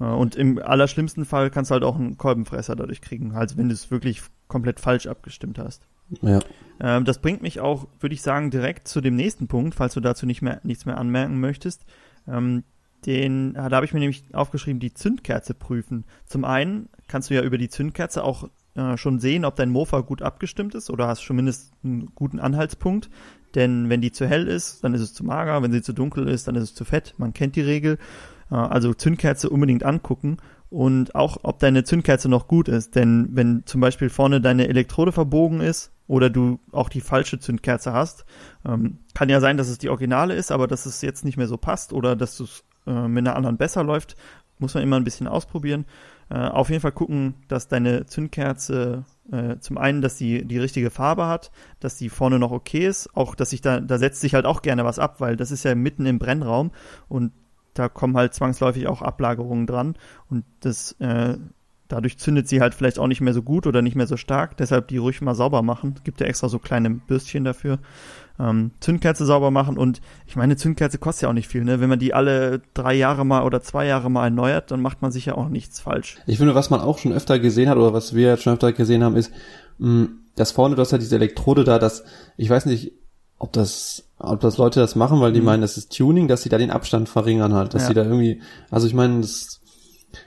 [0.00, 3.68] Äh, und im allerschlimmsten Fall kannst du halt auch einen Kolbenfresser dadurch kriegen, also wenn
[3.68, 5.86] du es wirklich komplett falsch abgestimmt hast.
[6.20, 6.40] Ja.
[6.80, 10.00] Ähm, das bringt mich auch, würde ich sagen, direkt zu dem nächsten Punkt, falls du
[10.00, 11.84] dazu nicht mehr nichts mehr anmerken möchtest.
[12.26, 12.64] Ähm,
[13.06, 16.04] den, da habe ich mir nämlich aufgeschrieben, die Zündkerze prüfen.
[16.24, 20.00] Zum einen kannst du ja über die Zündkerze auch äh, schon sehen, ob dein Mofa
[20.00, 23.10] gut abgestimmt ist oder hast schon mindestens einen guten Anhaltspunkt.
[23.54, 25.62] Denn wenn die zu hell ist, dann ist es zu mager.
[25.62, 27.14] Wenn sie zu dunkel ist, dann ist es zu fett.
[27.18, 27.98] Man kennt die Regel.
[28.50, 30.38] Äh, also Zündkerze unbedingt angucken
[30.72, 32.94] und auch, ob deine Zündkerze noch gut ist.
[32.94, 37.92] Denn wenn zum Beispiel vorne deine Elektrode verbogen ist oder du auch die falsche Zündkerze
[37.92, 38.24] hast,
[38.66, 41.46] ähm, kann ja sein, dass es die Originale ist, aber dass es jetzt nicht mehr
[41.46, 44.16] so passt oder dass es äh, mit einer anderen besser läuft,
[44.58, 45.84] muss man immer ein bisschen ausprobieren.
[46.30, 50.90] Äh, auf jeden Fall gucken, dass deine Zündkerze äh, zum einen, dass sie die richtige
[50.90, 51.50] Farbe hat,
[51.80, 54.62] dass die vorne noch okay ist, auch dass sich da, da setzt sich halt auch
[54.62, 56.70] gerne was ab, weil das ist ja mitten im Brennraum
[57.08, 57.32] und
[57.74, 59.96] da kommen halt zwangsläufig auch Ablagerungen dran
[60.28, 61.36] und das äh,
[61.88, 64.56] dadurch zündet sie halt vielleicht auch nicht mehr so gut oder nicht mehr so stark,
[64.56, 65.96] deshalb die ruhig mal sauber machen.
[66.04, 67.78] Gibt ja extra so kleine Bürstchen dafür
[68.38, 71.80] ähm, Zündkerze sauber machen und ich meine, Zündkerze kostet ja auch nicht viel, ne?
[71.80, 75.12] Wenn man die alle drei Jahre mal oder zwei Jahre mal erneuert, dann macht man
[75.12, 76.16] sich ja auch nichts falsch.
[76.26, 78.72] Ich finde, was man auch schon öfter gesehen hat oder was wir jetzt schon öfter
[78.72, 79.32] gesehen haben, ist,
[79.78, 82.04] mh, dass vorne, du hast ja diese Elektrode da, dass,
[82.36, 82.92] ich weiß nicht,
[83.42, 85.46] ob das, ob das Leute das machen, weil die mhm.
[85.46, 87.88] meinen, das ist Tuning, dass sie da den Abstand verringern halt, dass ja.
[87.88, 88.40] sie da irgendwie,
[88.70, 89.60] also ich meine, das,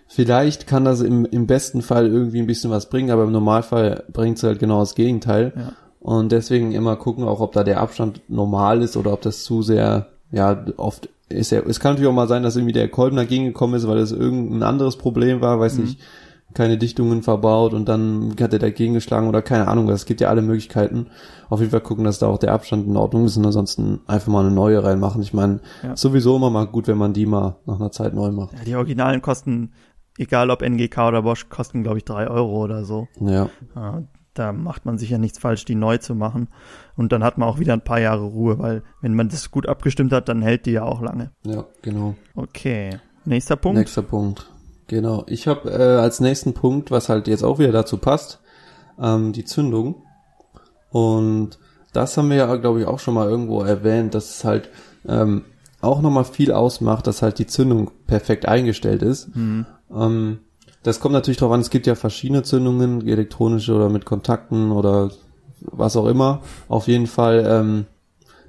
[0.06, 4.04] vielleicht kann das im, im besten Fall irgendwie ein bisschen was bringen, aber im Normalfall
[4.12, 5.54] bringt es halt genau das Gegenteil.
[5.56, 5.72] Ja.
[6.02, 9.62] Und deswegen immer gucken, auch ob da der Abstand normal ist oder ob das zu
[9.62, 13.16] sehr, ja, oft ist ja, es kann natürlich auch mal sein, dass irgendwie der Kolben
[13.16, 15.86] dagegen gekommen ist, weil es irgendein anderes Problem war, weiß mhm.
[15.86, 16.00] nicht,
[16.56, 20.30] keine Dichtungen verbaut und dann hat er dagegen geschlagen oder keine Ahnung, es gibt ja
[20.30, 21.08] alle Möglichkeiten.
[21.50, 24.32] Auf jeden Fall gucken, dass da auch der Abstand in Ordnung ist und ansonsten einfach
[24.32, 25.22] mal eine neue reinmachen.
[25.22, 25.96] Ich meine, ja.
[25.96, 28.54] sowieso immer mal gut, wenn man die mal nach einer Zeit neu macht.
[28.54, 29.74] Ja, die Originalen kosten,
[30.18, 33.08] egal ob NGK oder Bosch, kosten glaube ich drei Euro oder so.
[33.20, 33.50] Ja.
[33.76, 34.04] ja
[34.36, 36.50] da macht man sicher nichts falsch, die neu zu machen.
[36.96, 39.68] Und dann hat man auch wieder ein paar Jahre Ruhe, weil wenn man das gut
[39.68, 41.32] abgestimmt hat, dann hält die ja auch lange.
[41.46, 42.16] Ja, genau.
[42.36, 43.00] Okay.
[43.24, 43.80] Nächster Punkt.
[43.80, 44.52] Nächster Punkt.
[44.88, 45.24] Genau.
[45.28, 48.40] Ich habe äh, als nächsten Punkt, was halt jetzt auch wieder dazu passt,
[49.02, 50.04] ähm, die Zündung.
[50.92, 51.58] Und
[51.94, 54.70] das haben wir ja, glaube ich, auch schon mal irgendwo erwähnt, dass es halt
[55.08, 55.46] ähm,
[55.82, 59.36] auch nochmal viel ausmacht, dass halt die Zündung perfekt eingestellt ist.
[59.36, 59.66] Mhm.
[59.94, 60.40] Ähm,
[60.84, 65.10] das kommt natürlich darauf an, es gibt ja verschiedene Zündungen, elektronische oder mit Kontakten oder
[65.62, 66.42] was auch immer.
[66.68, 67.86] Auf jeden Fall, ähm,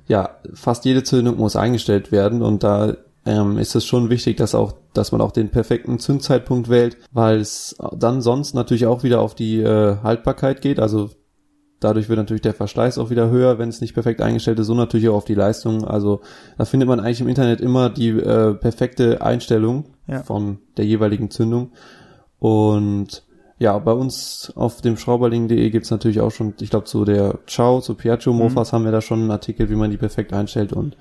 [0.06, 4.54] ja, fast jede Zündung muss eingestellt werden und da ähm, ist es schon wichtig, dass
[4.54, 9.20] auch, dass man auch den perfekten Zündzeitpunkt wählt, weil es dann sonst natürlich auch wieder
[9.20, 10.80] auf die äh, Haltbarkeit geht.
[10.80, 11.10] Also
[11.80, 14.74] dadurch wird natürlich der Verschleiß auch wieder höher, wenn es nicht perfekt eingestellt ist, so
[14.74, 15.84] natürlich auch auf die Leistung.
[15.84, 16.20] Also
[16.56, 20.22] da findet man eigentlich im Internet immer die äh, perfekte Einstellung ja.
[20.22, 21.72] von der jeweiligen Zündung.
[22.38, 23.24] Und
[23.58, 27.80] ja, bei uns auf dem Schrauberling.de gibt's natürlich auch schon, ich glaube, zu der Ciao,
[27.80, 28.76] zu Piaggio Mofas mhm.
[28.76, 30.96] haben wir da schon einen Artikel, wie man die perfekt einstellt und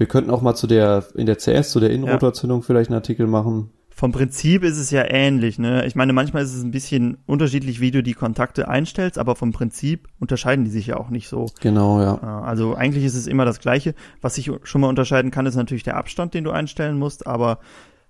[0.00, 2.66] wir könnten auch mal zu der, in der CS, zu der Innenrotorzündung ja.
[2.66, 3.68] vielleicht einen Artikel machen.
[3.90, 5.84] Vom Prinzip ist es ja ähnlich, ne?
[5.84, 9.52] Ich meine, manchmal ist es ein bisschen unterschiedlich, wie du die Kontakte einstellst, aber vom
[9.52, 11.44] Prinzip unterscheiden die sich ja auch nicht so.
[11.60, 12.14] Genau, ja.
[12.40, 13.94] Also eigentlich ist es immer das Gleiche.
[14.22, 17.58] Was sich schon mal unterscheiden kann, ist natürlich der Abstand, den du einstellen musst, aber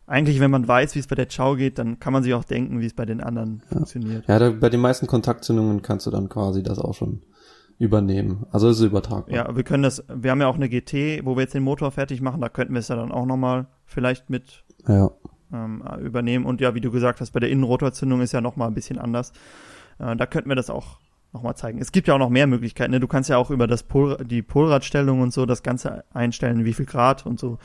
[0.06, 2.44] eigentlich, wenn man weiß, wie es bei der Chow geht, dann kann man sich auch
[2.44, 3.78] denken, wie es bei den anderen ja.
[3.78, 4.28] funktioniert.
[4.28, 7.22] Ja, da, bei den meisten Kontaktzündungen kannst du dann quasi das auch schon
[7.80, 8.46] übernehmen.
[8.52, 9.34] Also ist es übertragbar.
[9.34, 11.90] Ja, wir können das, wir haben ja auch eine GT, wo wir jetzt den Motor
[11.90, 15.10] fertig machen, da könnten wir es ja dann auch nochmal vielleicht mit ja.
[15.50, 16.44] ähm, übernehmen.
[16.44, 19.32] Und ja, wie du gesagt hast, bei der Innenrotorzündung ist ja nochmal ein bisschen anders.
[19.98, 20.98] Äh, da könnten wir das auch
[21.32, 21.80] nochmal zeigen.
[21.80, 22.90] Es gibt ja auch noch mehr Möglichkeiten.
[22.90, 23.00] Ne?
[23.00, 26.74] Du kannst ja auch über das Pol die Polradstellung und so das Ganze einstellen, wie
[26.74, 27.56] viel Grad und so.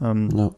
[0.00, 0.52] Ähm, ja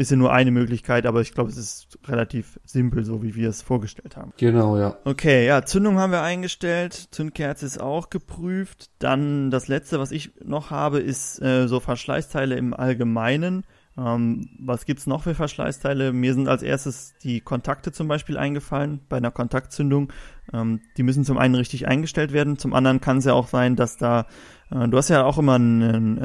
[0.00, 3.50] ist ja nur eine Möglichkeit, aber ich glaube, es ist relativ simpel, so wie wir
[3.50, 4.32] es vorgestellt haben.
[4.38, 4.96] Genau, ja.
[5.04, 8.90] Okay, ja, Zündung haben wir eingestellt, Zündkerze ist auch geprüft.
[8.98, 13.64] Dann das letzte, was ich noch habe, ist äh, so Verschleißteile im Allgemeinen.
[13.98, 16.14] Ähm, was gibt's noch für Verschleißteile?
[16.14, 20.10] Mir sind als erstes die Kontakte zum Beispiel eingefallen bei einer Kontaktzündung.
[20.54, 23.76] Ähm, die müssen zum einen richtig eingestellt werden, zum anderen kann es ja auch sein,
[23.76, 24.26] dass da,
[24.70, 26.18] äh, du hast ja auch immer einen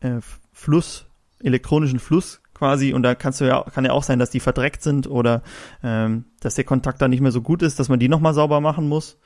[0.00, 0.20] äh, äh,
[0.52, 1.04] Fluss,
[1.40, 4.82] elektronischen Fluss quasi und da kannst du ja kann ja auch sein, dass die verdreckt
[4.82, 5.42] sind oder
[5.82, 8.60] ähm, dass der Kontakt da nicht mehr so gut ist, dass man die nochmal sauber
[8.60, 9.18] machen muss.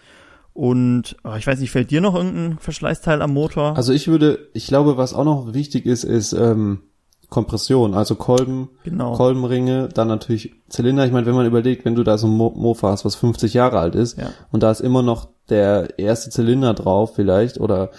[0.54, 3.74] Und oh, ich weiß nicht, fällt dir noch irgendein Verschleißteil am Motor?
[3.76, 6.82] Also ich würde, ich glaube, was auch noch wichtig ist, ist ähm,
[7.30, 9.14] Kompression, also Kolben, Genau.
[9.14, 11.06] Kolbenringe, dann natürlich Zylinder.
[11.06, 13.54] Ich meine, wenn man überlegt, wenn du da so ein Mo Mofa hast, was 50
[13.54, 14.26] Jahre alt ist, Ja.
[14.50, 17.90] und da ist immer noch der erste Zylinder drauf vielleicht oder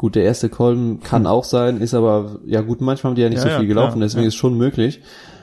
[0.00, 3.28] gut, der erste Kolben kann auch sein, ist aber, ja gut, manchmal haben die ja
[3.28, 4.28] nicht Ja, so ja, viel gelaufen, klar, deswegen ja.
[4.28, 5.02] ist schon möglich.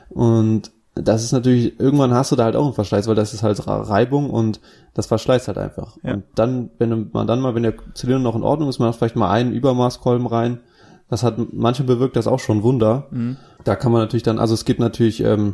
[0.09, 3.43] Und das ist natürlich, irgendwann hast du da halt auch einen Verschleiß, weil das ist
[3.43, 4.59] halt Reibung und
[4.95, 5.95] das verschleißt halt einfach.
[6.01, 6.15] Ja.
[6.15, 8.87] Und dann, wenn du- man dann mal, wenn der Zylinder noch in Ordnung ist, man
[8.87, 10.61] hat vielleicht mal einen Übermaßkolben rein,
[11.07, 13.05] das hat, manche bewirkt das auch schon Wunder.
[13.11, 13.37] Mhm.
[13.63, 15.53] Da kann man natürlich dann, also es gibt natürlich, ähm,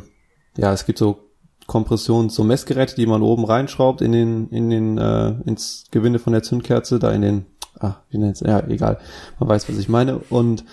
[0.56, 1.18] ja, es gibt so
[1.66, 6.32] Kompressions, so Messgeräte, die man oben reinschraubt in den, in den, äh, ins Gewinde von
[6.32, 7.46] der Zündkerze, da in den,
[7.80, 8.98] ah, wie nennt's, ja, egal,
[9.38, 10.18] man weiß, was ich meine.
[10.30, 10.64] Und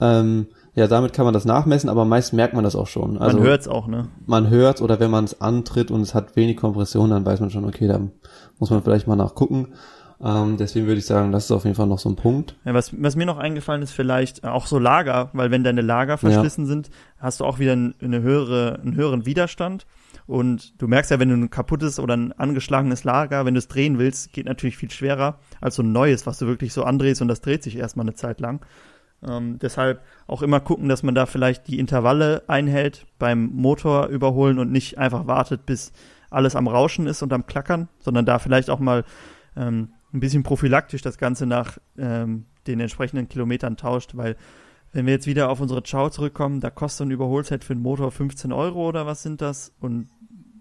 [0.00, 3.16] ähm, ja, damit kann man das nachmessen, aber meist merkt man das auch schon.
[3.16, 4.08] Also man hört's auch, ne?
[4.26, 7.50] man hört oder wenn man es antritt und es hat wenig Kompression, dann weiß man
[7.50, 8.00] schon, okay, da
[8.58, 9.68] muss man vielleicht mal nachgucken.
[10.22, 12.56] Ähm, deswegen würde ich sagen, das ist auf jeden Fall noch so ein Punkt.
[12.64, 15.82] Ja, was, was mir noch eingefallen ist, vielleicht äh, auch so Lager, weil wenn deine
[15.82, 19.86] Lager verschlissen sind, hast du auch wieder ein, eine höhere, einen höheren Widerstand.
[20.26, 23.68] Und du merkst ja, wenn du ein kaputtes oder ein angeschlagenes Lager, wenn du es
[23.68, 27.20] drehen willst, geht natürlich viel schwerer als so ein neues, was du wirklich so andrehst
[27.20, 28.64] und das dreht sich erstmal eine Zeit lang.
[29.26, 34.58] Ähm, deshalb auch immer gucken, dass man da vielleicht die Intervalle einhält beim Motor überholen
[34.58, 35.92] und nicht einfach wartet, bis
[36.30, 39.04] alles am Rauschen ist und am Klackern, sondern da vielleicht auch mal
[39.56, 44.36] ähm, ein bisschen prophylaktisch das Ganze nach ähm, den entsprechenden Kilometern tauscht, weil
[44.94, 47.82] wenn wir jetzt wieder auf unsere Chow zurückkommen, da kostet so ein Überholset für den
[47.82, 49.72] Motor 15 Euro oder was sind das?
[49.80, 50.08] Und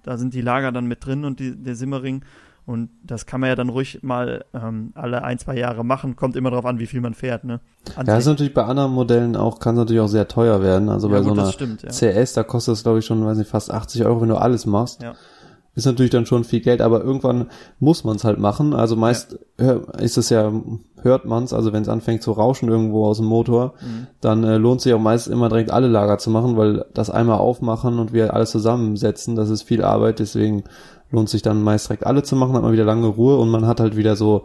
[0.04, 2.26] da sind die Lager dann mit drin und die, der Simmering.
[2.66, 6.16] Und das kann man ja dann ruhig mal ähm, alle ein, zwei Jahre machen.
[6.16, 7.60] Kommt immer darauf an, wie viel man fährt, ne?
[7.96, 10.62] An Ja, das ist natürlich bei anderen Modellen auch, kann es natürlich auch sehr teuer
[10.62, 10.90] werden.
[10.90, 11.90] Also Ja, bei gut, so einer stimmt, ja.
[11.90, 14.66] CS, da kostet es glaube ich schon, weiß nicht, fast 80 Euro, wenn du alles
[14.66, 15.04] machst.
[15.04, 15.14] Ja.
[15.76, 17.48] Ist natürlich dann schon viel Geld, aber irgendwann
[17.80, 18.74] muss man es halt machen.
[18.76, 20.52] Also meist hör, ist es ja,
[21.02, 24.08] hört man es, also wenn es anfängt zu rauschen irgendwo aus dem Motor, Mhm.
[24.22, 27.40] dann äh, lohnt sich auch meist immer direkt alle Lager zu machen, weil das einmal
[27.40, 30.64] aufmachen und wir alles zusammensetzen, das ist viel Arbeit, deswegen
[31.10, 33.66] lohnt sich dann meist direkt alle zu machen, hat man wieder lange Ruhe und man
[33.66, 34.44] hat halt wieder so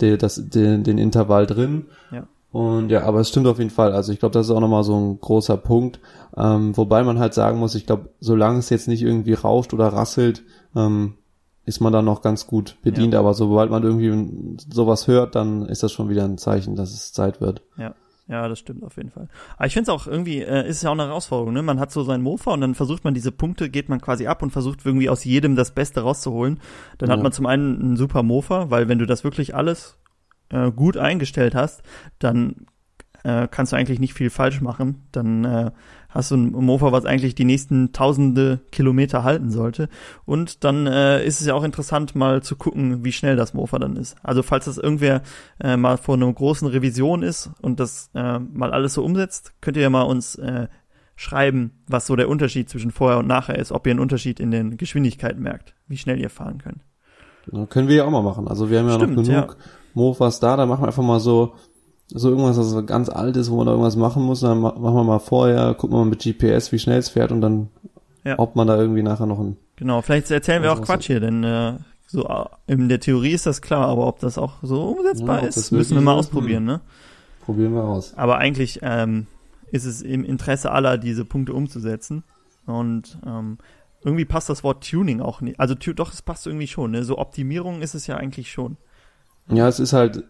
[0.00, 1.86] die, das, den, den Intervall drin.
[2.10, 2.26] Ja.
[2.52, 3.92] Und ja, aber es stimmt auf jeden Fall.
[3.92, 6.00] Also ich glaube, das ist auch nochmal so ein großer Punkt.
[6.36, 9.86] Ähm, wobei man halt sagen muss, ich glaube, solange es jetzt nicht irgendwie rauscht oder
[9.88, 10.42] rasselt,
[10.76, 11.14] ähm,
[11.64, 13.14] ist man dann noch ganz gut bedient.
[13.14, 17.12] Aber sobald man irgendwie sowas hört, dann ist das schon wieder ein Zeichen, dass es
[17.12, 17.62] Zeit wird.
[17.76, 17.94] Ja.
[18.28, 19.26] Ja, das stimmt auf jeden Fall.
[19.56, 21.62] Aber ich finde es auch irgendwie, äh, ist es ja auch eine Herausforderung, ne?
[21.62, 24.40] Man hat so seinen Mofa und dann versucht man diese Punkte, geht man quasi ab
[24.44, 26.60] und versucht irgendwie aus jedem das Beste rauszuholen.
[26.98, 27.16] Dann Ja.
[27.16, 29.98] hat man zum einen einen super Mofa, weil wenn du das wirklich alles
[30.50, 31.82] äh, gut eingestellt hast,
[32.20, 32.66] dann
[33.24, 35.02] äh, kannst du eigentlich nicht viel falsch machen.
[35.10, 35.70] Dann äh,
[36.10, 39.88] hast du ein Mofa, was eigentlich die nächsten tausende Kilometer halten sollte.
[40.24, 43.78] Und dann äh, ist es ja auch interessant, mal zu gucken, wie schnell das Mofa
[43.78, 44.16] dann ist.
[44.22, 45.22] Also falls das irgendwer
[45.60, 49.76] äh, mal vor einer großen Revision ist und das äh, mal alles so umsetzt, könnt
[49.76, 50.68] ihr ja mal uns äh,
[51.16, 54.50] schreiben, was so der Unterschied zwischen vorher und nachher ist, ob ihr einen Unterschied in
[54.50, 57.70] den Geschwindigkeiten merkt, wie schnell ihr fahren könnt.
[57.70, 58.48] Können wir ja auch mal machen.
[58.48, 59.64] Also wir haben ja Stimmt, noch genug ja.
[59.94, 61.54] Mofas da, da machen wir einfach mal so,
[62.10, 64.94] so irgendwas, was ganz alt ist, wo man da irgendwas machen muss, dann ma- machen
[64.96, 67.68] wir mal vorher, gucken wir mal mit GPS, wie schnell es fährt und dann,
[68.24, 68.38] Ja.
[68.38, 71.20] ob man da irgendwie nachher noch ein Genau, vielleicht erzählen wir Also auch Quatsch hier,
[71.20, 71.74] denn äh,
[72.06, 75.46] so äh, in der Theorie ist das klar, aber ob das auch so umsetzbar Ja,
[75.48, 76.80] ist, müssen wir mal ausprobieren, ne?
[77.44, 78.12] probieren wir aus.
[78.16, 79.26] Aber eigentlich ähm,
[79.72, 82.22] ist es im Interesse aller, diese Punkte umzusetzen.
[82.66, 83.58] Und ähm,
[84.04, 85.58] irgendwie passt das Wort Tuning auch nicht.
[85.58, 86.90] Also doch, es passt irgendwie schon.
[86.90, 87.02] Ne?
[87.04, 88.76] So Optimierung ist es ja eigentlich schon.
[89.56, 90.24] Ja, es ist halt,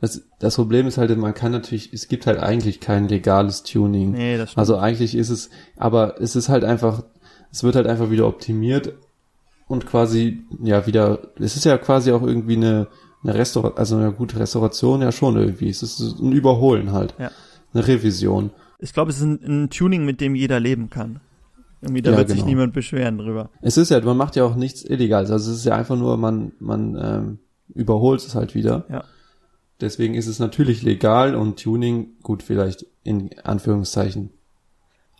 [0.00, 4.12] das, das Problem ist halt, man kann natürlich, es gibt halt eigentlich kein legales Tuning.
[4.12, 4.58] Nee, das stimmt.
[4.58, 7.04] Also eigentlich ist es, aber es ist halt einfach,
[7.50, 8.94] es wird halt einfach wieder optimiert
[9.68, 12.88] und quasi, ja, wieder, es ist ja quasi auch irgendwie eine,
[13.22, 15.68] eine Restauration, also eine gute Restauration ja schon irgendwie.
[15.70, 17.14] Es ist ein Überholen halt.
[17.18, 17.30] Ja.
[17.72, 18.50] Eine Revision.
[18.78, 21.20] ich glaube, es ist ein, ein Tuning, mit dem jeder leben kann.
[21.80, 22.48] Irgendwie, da Ja, wird sich genau.
[22.48, 23.50] niemand beschweren drüber.
[23.62, 25.30] Es ist ja, man macht ja auch nichts Illegales.
[25.30, 27.38] Also es ist ja einfach nur, man, man ähm,
[27.68, 28.84] überholt es halt wieder.
[28.90, 29.04] Ja.
[29.80, 34.30] Deswegen ist es natürlich legal und Tuning, gut, vielleicht in Anführungszeichen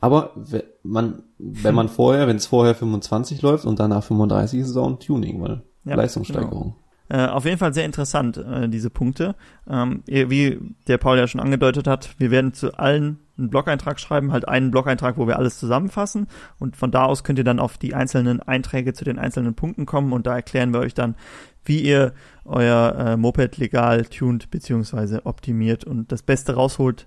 [0.00, 4.70] Aber we- man, wenn man vorher, wenn es vorher 25 läuft und danach 35 ist
[4.70, 6.76] es auch ein Tuning, weil Ja, Leistungssteigerung.
[7.10, 9.34] Äh, auf jeden Fall sehr interessant, äh, diese Punkte.
[9.68, 13.98] Ähm, ihr- wie der Paul ja schon angedeutet hat, wir werden zu allen einen Blog-Eintrag
[13.98, 16.28] schreiben, halt einen Blog-Eintrag, wo wir alles zusammenfassen
[16.60, 19.84] und von da aus könnt ihr dann auf die einzelnen Einträge zu den einzelnen Punkten
[19.86, 21.16] kommen und da erklären wir euch dann,
[21.64, 22.12] wie ihr
[22.44, 25.20] euer äh, Moped legal tunt bzw.
[25.24, 27.06] optimiert und das Beste rausholt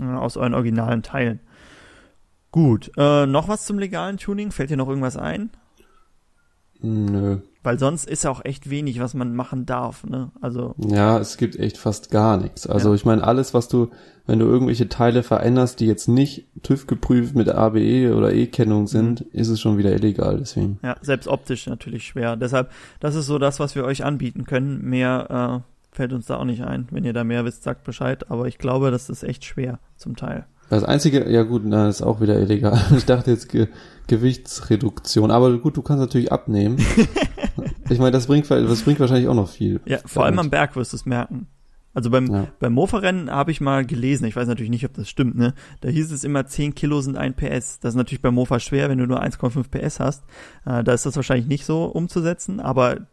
[0.00, 1.40] äh, aus euren originalen Teilen.
[2.50, 4.52] Gut, äh, noch was zum legalen Tuning?
[4.52, 5.50] Fällt dir noch irgendwas ein?
[6.80, 7.38] Nö.
[7.64, 10.30] Weil sonst ist ja auch echt wenig, was man machen darf, ne?
[10.40, 12.66] Also, Ja, es gibt echt fast gar nichts.
[12.66, 12.94] Also Ja.
[12.94, 13.88] ich meine, alles, was du,
[14.26, 19.22] wenn du irgendwelche Teile veränderst, die jetzt nicht TÜV geprüft mit ABE oder E-Kennung sind,
[19.22, 19.26] Mhm.
[19.32, 20.78] ist es schon wieder illegal, deswegen.
[20.82, 22.36] ja, selbst optisch natürlich schwer.
[22.36, 24.82] Deshalb, das ist so das, was wir euch anbieten können.
[24.82, 26.86] Mehr äh, fällt uns da auch nicht ein.
[26.90, 28.30] Wenn ihr da mehr wisst, sagt Bescheid.
[28.30, 30.44] Aber ich glaube, das ist echt schwer zum Teil.
[30.70, 32.78] Das einzige, ja gut, na, ist auch wieder illegal.
[32.96, 33.68] Ich dachte jetzt Ge
[34.06, 36.76] Gewichtsreduktion, aber gut, du kannst natürlich abnehmen.
[37.90, 39.80] ich meine, das bringt, das bringt wahrscheinlich auch noch viel.
[39.86, 41.46] Ja, vor allem am Berg wirst du es merken.
[41.96, 42.48] Also beim, Ja.
[42.58, 45.54] beim Mofa-Rennen habe ich mal gelesen, ich weiß natürlich nicht, ob das stimmt, ne?
[45.80, 47.78] Da hieß es immer 10 Kilo sind ein PS.
[47.78, 50.24] Das ist natürlich beim Mofa schwer, wenn du nur 1,5 PS hast.
[50.66, 53.06] Äh, da ist das wahrscheinlich nicht so umzusetzen, aber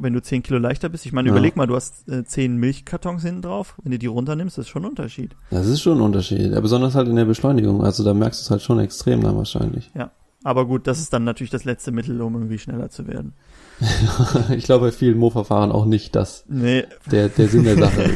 [0.00, 1.34] wenn du 10 Kilo leichter bist, ich meine, Ja.
[1.34, 4.70] überleg mal, du hast äh, 10 Milchkartons hinten drauf, wenn du die runternimmst, das ist
[4.70, 5.36] schon ein Unterschied.
[5.50, 6.50] Das ist schon ein Unterschied.
[6.52, 7.84] Ja, besonders halt in der Beschleunigung.
[7.84, 9.92] Also da merkst du es halt schon extrem dann wahrscheinlich.
[9.94, 10.10] Ja.
[10.42, 13.34] Aber gut, das ist dann natürlich das letzte Mittel, um irgendwie schneller zu werden.
[14.50, 16.44] ich glaube bei vielen Mofa-Fahrern auch nicht das.
[16.48, 18.10] Nee, Der, der Sinn der Sache.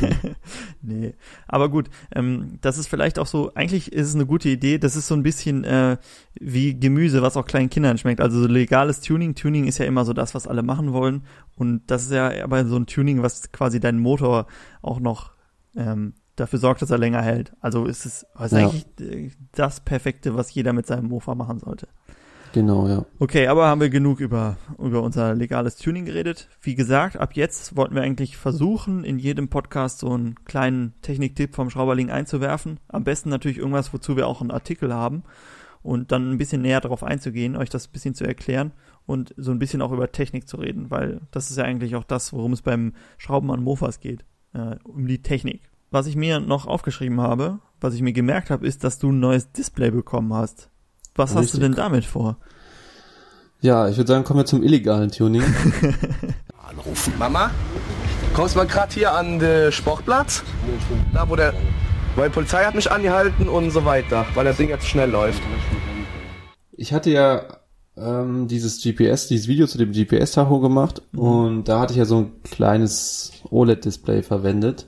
[0.82, 1.14] nee.
[1.46, 4.96] Aber gut, ähm, das ist vielleicht auch so, eigentlich ist es eine gute Idee, das
[4.96, 5.98] ist so ein bisschen äh,
[6.40, 8.20] wie Gemüse, was auch kleinen Kindern schmeckt.
[8.20, 9.34] Also so legales Tuning.
[9.34, 11.22] Tuning ist ja immer so das, was alle machen wollen.
[11.56, 14.46] Und das ist ja aber so ein Tuning, was quasi deinen Motor
[14.82, 15.32] auch noch
[15.76, 17.52] ähm, dafür sorgt, dass er länger hält.
[17.61, 18.58] Also ist es ist Ja.
[18.58, 21.86] eigentlich äh, das Perfekte, was jeder mit seinem Mofa machen sollte.
[22.53, 23.05] Genau, ja.
[23.18, 26.48] Okay, aber haben wir genug über, über unser legales Tuning geredet.
[26.61, 31.55] Wie gesagt, ab jetzt wollten wir eigentlich versuchen, in jedem Podcast so einen kleinen Techniktipp
[31.55, 32.80] vom Schrauberling einzuwerfen.
[32.88, 35.22] Am besten natürlich irgendwas, wozu wir auch einen Artikel haben
[35.82, 38.72] und dann ein bisschen näher darauf einzugehen, euch das ein bisschen zu erklären
[39.07, 42.05] und so ein bisschen auch über Technik zu reden, weil das ist ja eigentlich auch
[42.05, 45.62] das, worum es beim Schrauben an Mofas geht, äh, um die Technik.
[45.90, 49.20] Was ich mir noch aufgeschrieben habe, was ich mir gemerkt habe, ist, dass du ein
[49.20, 50.69] neues Display bekommen hast.
[51.20, 51.60] Was hast du Richtig.
[51.60, 52.38] denn damit vor?
[53.60, 55.42] Ja, ich würde sagen, kommen wir zum illegalen Tuning.
[56.70, 57.12] anrufen.
[57.18, 57.50] Mama,
[58.32, 60.42] kommst mal gerade hier an den Sportplatz?
[61.12, 61.52] Da, wo der.
[62.16, 65.42] Weil die Polizei hat mich angehalten und so weiter, weil das Ding jetzt schnell läuft.
[66.72, 67.42] Ich hatte ja
[67.98, 72.16] ähm, dieses GPS, dieses Video zu dem GPS-Tacho gemacht und da hatte ich ja so
[72.16, 74.86] ein kleines OLED-Display verwendet.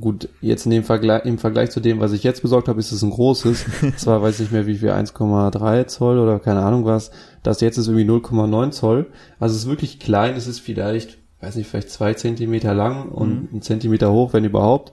[0.00, 2.92] Gut, jetzt in dem Vergleich, im Vergleich zu dem, was ich jetzt besorgt habe, ist
[2.92, 3.66] es ein großes.
[3.96, 7.10] Zwar weiß ich nicht mehr wie viel, 1,3 Zoll oder keine Ahnung was.
[7.42, 9.06] Das jetzt ist irgendwie 0,9 Zoll.
[9.38, 10.34] Also es ist wirklich klein.
[10.36, 14.92] Es ist vielleicht, weiß nicht, vielleicht zwei Zentimeter lang und ein Zentimeter hoch, wenn überhaupt.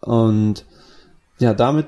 [0.00, 0.64] Und
[1.38, 1.86] ja, damit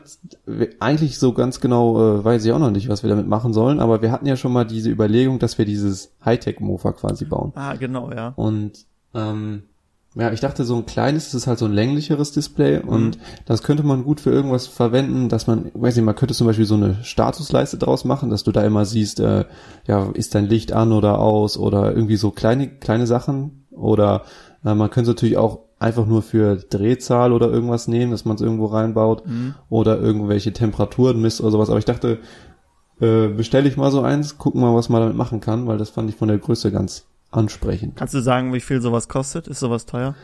[0.79, 3.81] eigentlich so ganz genau äh, weiß ich auch noch nicht, was wir damit machen sollen,
[3.81, 7.53] aber wir hatten ja schon mal diese Überlegung, dass wir dieses Hightech-Mofa quasi bauen.
[7.57, 8.33] Ah, genau, ja.
[8.37, 9.65] Und ähm,
[10.17, 13.63] ja, ich dachte, so ein kleines, das ist halt so ein länglicheres Display und das
[13.63, 16.75] könnte man gut für irgendwas verwenden, dass man, weiß nicht, man könnte zum Beispiel so
[16.75, 19.45] eine Statusleiste draus machen, dass du da immer siehst, äh,
[19.87, 24.25] ja, ist dein Licht an oder aus oder irgendwie so kleine, kleine Sachen oder
[24.65, 28.35] äh, man könnte es natürlich auch einfach nur für Drehzahl oder irgendwas nehmen, dass man
[28.35, 29.23] es irgendwo reinbaut
[29.69, 31.71] oder irgendwelche Temperaturen misst oder sowas.
[31.71, 32.19] Aber ich dachte,
[33.01, 35.89] äh, bestelle ich mal so eins, gucken mal, was man damit machen kann, weil das
[35.89, 37.97] fand ich von der Größe ganz ansprechend.
[37.97, 39.49] Kannst du sagen, wie viel sowas kostet?
[39.49, 40.15] Ist sowas teuer?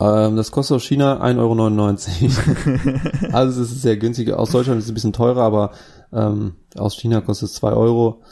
[0.00, 3.32] Ähm, das kostet aus China 1,99 Euro.
[3.32, 4.32] also es ist sehr günstig.
[4.32, 5.70] Aus Deutschland ist es ein bisschen teurer, aber
[6.12, 8.22] ähm, aus China kostet es 2 Euro.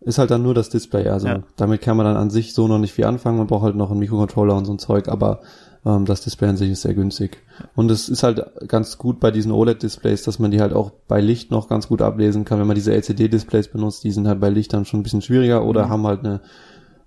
[0.00, 1.08] Ist halt dann nur das Display.
[1.08, 1.42] Also Ja.
[1.56, 3.38] damit kann man dann an sich so noch nicht viel anfangen.
[3.38, 5.40] Man braucht halt noch einen Mikrocontroller und so ein Zeug, aber
[5.84, 7.38] ähm, das Display an sich ist sehr günstig.
[7.76, 11.20] Und es ist halt ganz gut bei diesen OLED-Displays, dass man die halt auch bei
[11.20, 12.58] Licht noch ganz gut ablesen kann.
[12.58, 15.64] Wenn man diese LCD-Displays benutzt, die sind halt bei Licht dann schon ein bisschen schwieriger
[15.64, 16.40] oder haben halt eine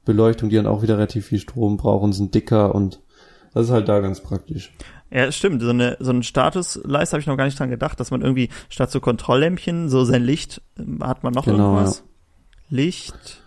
[0.05, 2.99] Beleuchtung, die dann auch wieder relativ viel Strom braucht und sind dicker und
[3.53, 4.73] das ist halt da ganz praktisch.
[5.11, 5.61] Ja, stimmt.
[5.61, 8.49] So eine so ein Statusleiste habe ich noch gar nicht dran gedacht, dass man irgendwie
[8.69, 12.03] statt so Kontrolllämpchen so sein Licht ähm, hat man noch Genau, irgendwas?
[12.69, 13.41] Licht.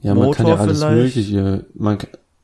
[0.00, 1.16] Ja, man kann ja Motor alles vielleicht?
[1.16, 1.66] Mögliche.
[1.74, 1.98] Man,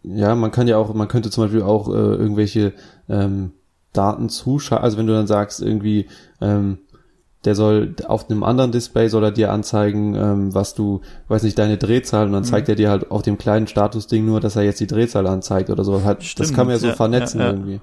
[0.05, 2.73] ja, man kann ja auch, man könnte zum Beispiel auch äh, irgendwelche
[3.09, 3.53] ähm,
[3.93, 4.85] Daten zuschalten.
[4.85, 6.09] Also wenn du dann sagst, irgendwie,
[6.41, 6.79] ähm,
[7.45, 11.59] der soll auf einem anderen Display soll er dir anzeigen, ähm, was du, weiß nicht,
[11.59, 12.47] deine Drehzahl und dann Mhm.
[12.47, 15.71] zeigt er dir halt auf dem kleinen Statusding nur, dass er jetzt die Drehzahl anzeigt
[15.71, 16.03] oder so.
[16.05, 17.53] Halt, das Stimmt, kann man ja so ja, vernetzen ja, ja.
[17.53, 17.81] irgendwie.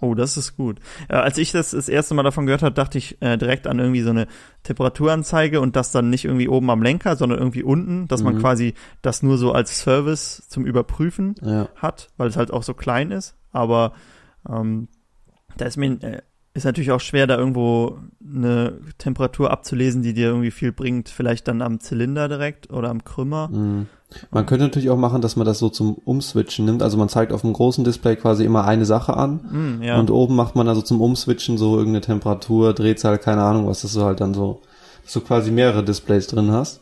[0.00, 0.80] Oh, das ist gut.
[1.08, 3.78] Äh, als ich das das erste Mal davon gehört habe, dachte ich äh, direkt an
[3.78, 4.26] irgendwie so eine
[4.64, 8.40] Temperaturanzeige und das dann nicht irgendwie oben am Lenker, sondern irgendwie unten, dass man Mhm.
[8.40, 11.68] quasi das nur so als Service zum Überprüfen Ja.
[11.76, 13.34] hat, weil es halt auch so klein ist.
[13.52, 13.92] Aber
[14.50, 14.88] ähm,
[15.56, 16.22] da ist mir äh,
[16.54, 21.08] ist natürlich auch schwer, da irgendwo eine Temperatur abzulesen, die dir irgendwie viel bringt.
[21.08, 23.48] Vielleicht dann am Zylinder direkt oder am Krümmer.
[23.48, 23.86] Mhm.
[24.30, 26.82] Man könnte natürlich auch machen, dass man das so zum Umswitchen nimmt.
[26.82, 29.40] Also man zeigt auf dem großen Display quasi immer eine Sache an.
[29.50, 29.98] Hm, ja.
[29.98, 33.92] Und oben macht man also zum Umswitchen so irgendeine Temperatur, Drehzahl, keine Ahnung, was das
[33.92, 34.60] so halt dann so,
[35.02, 36.80] dass du quasi mehrere Displays drin hast.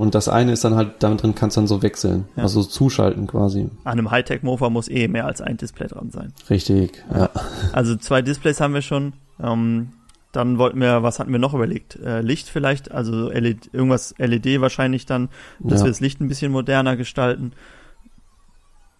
[0.00, 2.24] Und das eine ist dann halt, damit drin kannst du dann so wechseln.
[2.34, 2.44] Ja.
[2.44, 3.68] Also zuschalten quasi.
[3.84, 6.32] An einem Hightech-Mofa muss eh mehr als ein Display dran sein.
[6.48, 7.28] Richtig, ja.
[7.74, 9.12] Also zwei Displays haben wir schon.
[9.42, 9.92] Ähm,
[10.32, 11.96] dann wollten wir, was hatten wir noch überlegt?
[11.96, 15.28] Äh, Licht vielleicht, also LED, irgendwas LED wahrscheinlich dann,
[15.58, 15.86] dass Ja.
[15.86, 17.52] wir das Licht ein bisschen moderner gestalten.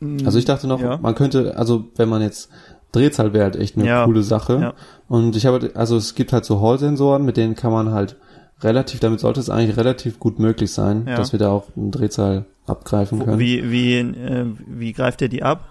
[0.01, 0.99] Mm, Also ich dachte noch, Ja.
[0.99, 2.51] man könnte, also wenn man jetzt
[2.93, 4.75] Drehzahl wäre halt echt eine coole Sache.
[5.09, 8.17] Und ich habe, also es gibt halt so Hall-Sensoren, mit denen kann man halt
[8.63, 11.17] relativ, damit sollte es eigentlich relativ gut möglich sein, Ja.
[11.17, 13.39] dass wir da auch eine Drehzahl abgreifen können.
[13.39, 15.65] Wie, wie, äh, wie greift ihr die ab?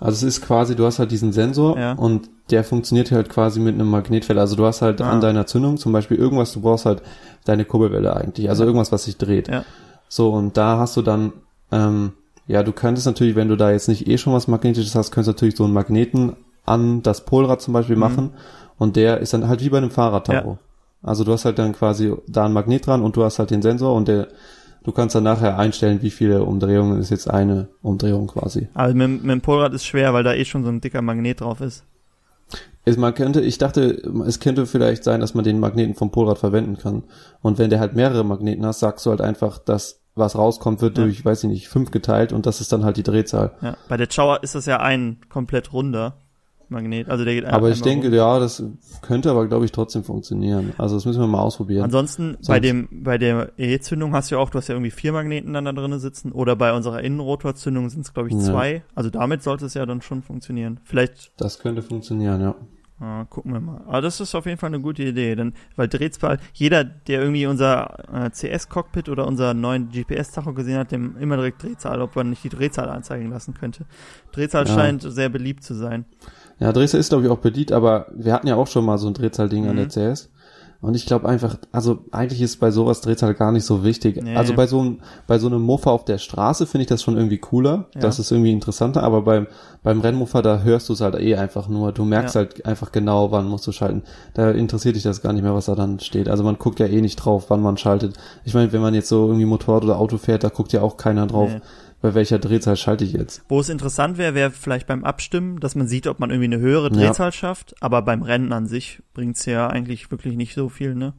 [0.00, 1.92] Also es ist quasi, du hast halt diesen Sensor Ja.
[1.92, 4.38] und der funktioniert halt quasi mit einem Magnetfeld.
[4.38, 5.10] Also du hast halt Ah.
[5.10, 7.02] an deiner Zündung zum Beispiel irgendwas, du brauchst halt
[7.44, 9.48] deine Kurbelwelle eigentlich, also irgendwas, was sich dreht.
[9.48, 9.64] Ja.
[10.08, 11.32] So, und da hast du dann,
[11.70, 12.12] ähm,
[12.48, 15.28] ja, du könntest natürlich, wenn du da jetzt nicht eh schon was Magnetisches hast, könntest
[15.28, 16.32] du natürlich so einen Magneten
[16.66, 18.00] an das Polrad zum Beispiel Mhm.
[18.00, 18.30] machen
[18.78, 20.58] und der ist dann halt wie bei einem Fahrradtacho.
[21.02, 23.62] Also du hast halt dann quasi da ein Magnet dran und du hast halt den
[23.62, 24.28] Sensor und der,
[24.84, 28.68] du kannst dann nachher einstellen, wie viele Umdrehungen ist jetzt eine Umdrehung quasi.
[28.74, 31.40] Also mit, mit dem Polrad ist schwer, weil da eh schon so ein dicker Magnet
[31.40, 31.84] drauf ist.
[32.84, 36.38] Es, man könnte, ich dachte, es könnte vielleicht sein, dass man den Magneten vom Polrad
[36.38, 37.04] verwenden kann.
[37.40, 40.98] Und wenn der halt mehrere Magneten hast, sagst du halt einfach, dass was rauskommt, wird
[40.98, 41.04] Ja.
[41.04, 43.52] durch, weiß ich nicht, fünf geteilt und das ist dann halt die Drehzahl.
[43.62, 43.76] Ja.
[43.88, 46.14] Bei der Chower ist das ja ein komplett runder
[46.72, 47.08] Magnet.
[47.08, 48.16] Also der geht Aber ich denke, rum.
[48.16, 48.62] ja, das
[49.02, 50.72] könnte aber, glaube ich, trotzdem funktionieren.
[50.78, 51.84] Also das müssen wir mal ausprobieren.
[51.84, 55.12] Ansonsten bei dem bei der E-Zündung hast du ja auch, du hast ja irgendwie vier
[55.12, 58.40] Magneten dann da drin sitzen oder bei unserer Innenrotorzündung sind es glaube ich Ja.
[58.40, 58.82] zwei.
[58.94, 60.80] Also damit sollte es ja dann schon funktionieren.
[60.84, 62.54] Vielleicht das könnte funktionieren, ja.
[63.04, 63.80] Ah, gucken wir mal.
[63.88, 67.46] Aber das ist auf jeden Fall eine gute Idee, denn weil Drehzahl, jeder, der irgendwie
[67.46, 72.30] unser äh, CS-Cockpit oder unseren neuen GPS-Tacho gesehen hat, dem immer direkt Drehzahl, ob man
[72.30, 73.86] nicht die Drehzahl anzeigen lassen könnte.
[74.30, 74.74] Drehzahl Ja.
[74.74, 76.04] scheint sehr beliebt zu sein.
[76.60, 79.08] Ja, Dresden ist, glaube ich, auch beliebt, aber wir hatten ja auch schon mal so
[79.08, 79.88] ein Drehzahlding an Mhm.
[79.88, 80.30] der CS.
[80.82, 84.20] Und ich glaube einfach, also eigentlich ist bei sowas Drehzahl gar nicht so wichtig.
[84.20, 84.34] Nee.
[84.34, 87.16] Also bei so einem, bei so einem Mofa auf der Straße finde ich das schon
[87.16, 87.86] irgendwie cooler.
[87.94, 88.00] Ja.
[88.00, 89.46] Das ist irgendwie interessanter, aber beim,
[89.84, 91.92] beim Rennmofa, da hörst du es halt eh einfach nur.
[91.92, 92.40] Du merkst Ja.
[92.40, 94.02] halt einfach genau, wann musst du schalten.
[94.34, 96.28] Da interessiert dich das gar nicht mehr, was da dann steht.
[96.28, 98.16] Also man guckt ja eh nicht drauf, wann man schaltet.
[98.44, 100.96] Ich meine, wenn man jetzt so irgendwie Motorrad oder Auto fährt, da guckt ja auch
[100.96, 101.60] keiner drauf, Nee.
[102.02, 103.42] Bei welcher Drehzahl schalte ich jetzt.
[103.48, 106.58] Wo es interessant wäre, wäre vielleicht beim Abstimmen, dass man sieht, ob man irgendwie eine
[106.58, 107.06] höhere Ja.
[107.08, 111.14] Drehzahl schafft, aber beim Rennen an sich bringt's ja eigentlich wirklich nicht so viel, ne?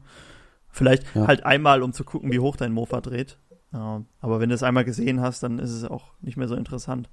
[0.70, 1.26] Vielleicht Ja.
[1.26, 3.38] halt einmal, um zu gucken, wie hoch dein Mofa dreht.
[3.72, 6.54] Ja, aber wenn du es einmal gesehen hast, dann ist es auch nicht mehr so
[6.54, 7.08] interessant.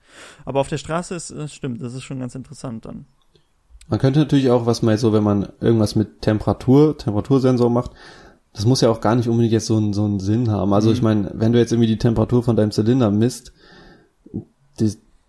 [0.45, 3.05] Aber auf der Straße ist, das stimmt, das ist schon ganz interessant dann.
[3.87, 7.91] Man könnte natürlich auch, was man jetzt so, wenn man irgendwas mit Temperatur, Temperatursensor macht,
[8.53, 10.73] das muss ja auch gar nicht unbedingt jetzt so einen, so einen Sinn haben.
[10.73, 10.93] Also Mhm.
[10.95, 13.53] ich meine, wenn du jetzt irgendwie die Temperatur von deinem Zylinder misst,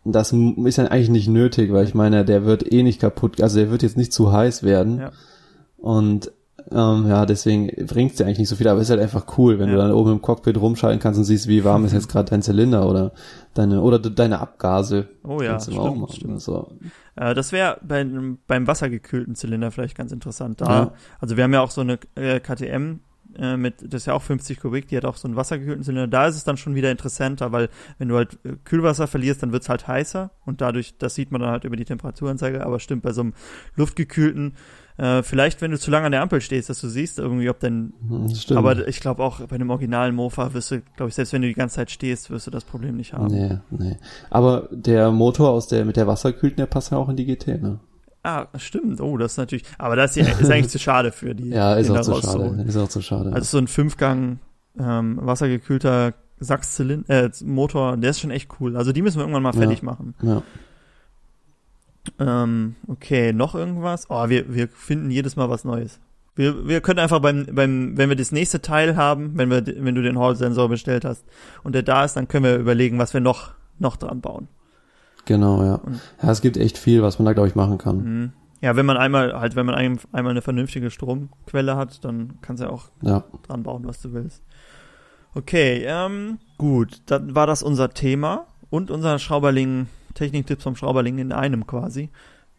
[0.05, 3.40] das m- ist ja eigentlich nicht nötig, weil ich meine, der wird eh nicht kaputt,
[3.40, 4.98] also der wird jetzt nicht zu heiß werden.
[4.98, 5.11] Ja.
[5.78, 6.32] Und
[6.70, 9.59] ähm, ja, deswegen bringt's dir eigentlich nicht so viel, aber es ist halt einfach cool,
[9.59, 9.82] wenn du Ja.
[9.82, 12.88] dann oben im Cockpit rumschalten kannst und siehst, wie warm ist jetzt gerade dein Zylinder
[12.88, 13.12] oder
[13.55, 15.09] deine oder de- deine Abgase.
[15.24, 16.40] Oh ja, du stimmt, stimmt.
[16.40, 16.70] So.
[17.16, 20.61] Äh, das wäre beim, beim wassergekühlten Zylinder vielleicht ganz interessant.
[20.61, 20.92] Da, Ja.
[21.20, 23.00] Also wir haben ja auch so eine äh, KTM
[23.39, 26.07] äh, mit, das ist ja auch 50 Kubik, die hat auch so einen wassergekühlten Zylinder.
[26.09, 27.68] Da ist es dann schon wieder interessanter, weil
[27.99, 31.41] wenn du halt äh, Kühlwasser verlierst, dann wird's halt heißer und dadurch, das sieht man
[31.41, 33.35] dann halt über die Temperaturanzeige, aber stimmt, bei so einem
[33.76, 34.55] luftgekühlten,
[34.99, 37.59] äh, vielleicht wenn du zu lange an der Ampel stehst, dass du siehst irgendwie, ob
[37.61, 38.59] dein, Mhm, stimmt.
[38.59, 41.49] aber ich glaube auch bei einem originalen Mofa wirst du, glaube ich, selbst wenn du
[41.49, 43.26] die ganze Zeit stehst, wirst du das Problem nicht haben.
[43.28, 43.97] Nee, nee.
[44.30, 47.61] Aber der Motor aus der, mit der Wasserkühlten, der passt ja auch in die GT,
[47.62, 47.80] ne?
[48.24, 49.00] Ah, stimmt.
[49.00, 51.48] Oh, das ist natürlich, aber das ist, ja- ist eigentlich zu schade für die.
[51.50, 52.64] Ja, ist auch zu schade.
[52.66, 53.32] Ist auch zu schade.
[53.32, 54.38] Also so ein Fünfgang
[54.78, 58.76] ähm, wassergekühlter Sachszylinder, äh, Motor, der ist schon echt cool.
[58.76, 59.60] Also die müssen wir irgendwann mal Ja.
[59.60, 60.14] fertig machen.
[60.22, 60.42] ja.
[62.18, 64.06] Ähm, okay, noch irgendwas?
[64.08, 66.00] Oh, wir, wir finden jedes Mal was Neues.
[66.34, 69.94] Wir, wir können einfach beim, beim, wenn wir das nächste Teil haben, wenn wir, wenn
[69.94, 71.24] du den Hall-Sensor bestellt hast
[71.62, 74.48] und der da ist, dann können wir überlegen, was wir noch, noch dran bauen.
[75.24, 75.74] Genau, ja.
[75.76, 77.96] Und- Ja, es gibt echt viel, was man da, glaube ich, machen kann.
[77.98, 78.32] Mhm.
[78.60, 82.62] Ja, wenn man einmal, halt, wenn man ein, einmal eine vernünftige Stromquelle hat, dann kannst
[82.62, 83.24] du ja auch Ja.
[83.46, 84.42] dran bauen, was du willst.
[85.34, 91.32] Okay, ähm, gut, dann war das unser Thema und unser Schrauberling, Techniktipps vom Schrauberling in
[91.32, 92.10] einem quasi.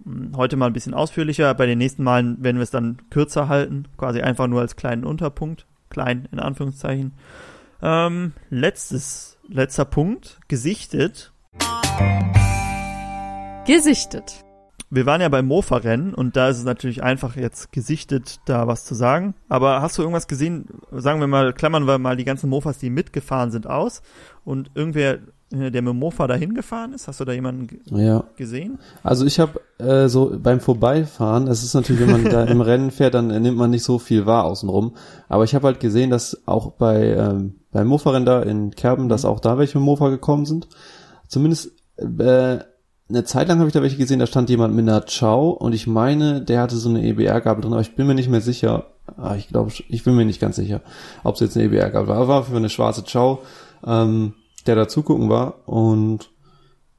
[0.04, 3.48] Hm, Heute mal ein bisschen ausführlicher, bei den nächsten Malen werden wir es dann kürzer
[3.48, 7.14] halten, quasi einfach nur als kleinen Unterpunkt, klein in Anführungszeichen.
[7.82, 11.32] Ähm, letztes, letzter Punkt, gesichtet.
[13.66, 14.44] Gesichtet.
[14.90, 18.86] Wir waren ja beim Mofa-Rennen und da ist es natürlich einfach jetzt gesichtet, da was
[18.86, 19.34] zu sagen.
[19.50, 22.92] Aber hast du irgendwas gesehen, sagen wir mal, klammern wir mal die ganzen Mofas, die
[22.92, 24.02] mitgefahren sind, aus
[24.46, 25.14] und irgendwer,
[25.52, 28.26] äh, der mit dem Mofa dahin gefahren ist, hast du da jemanden Ja.
[28.36, 28.78] gesehen?
[29.02, 32.92] Also ich habe äh, so beim Vorbeifahren, es ist natürlich, wenn man da im Rennen
[32.92, 34.94] fährt, dann nimmt man nicht so viel wahr außenrum.
[35.28, 39.26] Aber ich habe halt gesehen, dass auch bei ähm, beim Mofa-Rennen da in Kerben, dass
[39.26, 40.68] auch da welche mit Mofa gekommen sind.
[41.28, 42.60] Zumindest äh,
[43.10, 45.74] eine Zeit lang habe ich da welche gesehen, da stand jemand mit einer Chow und
[45.74, 48.88] ich meine, der hatte so eine EBR-Gabel drin, aber ich bin mir nicht mehr sicher.
[49.18, 50.82] Ah, ich glaube, ich bin mir nicht ganz sicher,
[51.24, 52.28] ob es jetzt eine EBR-Gabel war.
[52.28, 53.40] War für eine schwarze Chow,
[53.86, 54.34] ähm,
[54.66, 56.30] der da zugucken war und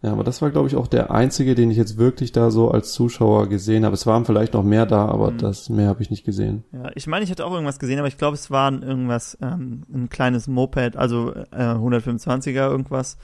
[0.03, 2.70] ja, aber das war, glaube ich, auch der einzige, den ich jetzt wirklich da so
[2.70, 3.95] als Zuschauer gesehen habe.
[3.95, 5.38] Es waren vielleicht noch mehr da, aber Mhm.
[5.38, 6.62] das mehr habe ich nicht gesehen.
[6.72, 9.38] Ja, ich meine, ich hätte auch irgendwas gesehen, aber ich glaube, es war ein irgendwas,
[9.40, 13.16] ähm, ein kleines Moped, also äh, 125er irgendwas.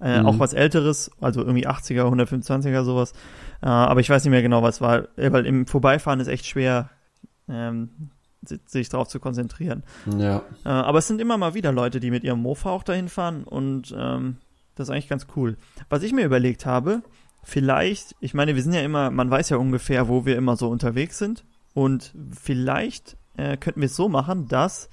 [0.00, 0.26] Äh, Mhm.
[0.26, 3.12] Auch was älteres, also irgendwie 80er, 125er sowas.
[3.62, 6.44] Äh, aber ich weiß nicht mehr genau, was war, äh, weil im Vorbeifahren ist echt
[6.46, 6.90] schwer,
[7.48, 8.10] ähm,
[8.44, 9.84] si- sich darauf zu konzentrieren.
[10.18, 10.42] Ja.
[10.64, 13.44] Äh, aber es sind immer mal wieder Leute, die mit ihrem Mofa auch dahin fahren
[13.44, 14.36] und ähm,
[14.74, 15.56] das ist eigentlich ganz cool.
[15.88, 17.02] Was ich mir überlegt habe,
[17.42, 20.68] vielleicht, ich meine, wir sind ja immer, man weiß ja ungefähr, wo wir immer so
[20.68, 24.88] unterwegs sind und vielleicht äh, könnten wir es so machen, dass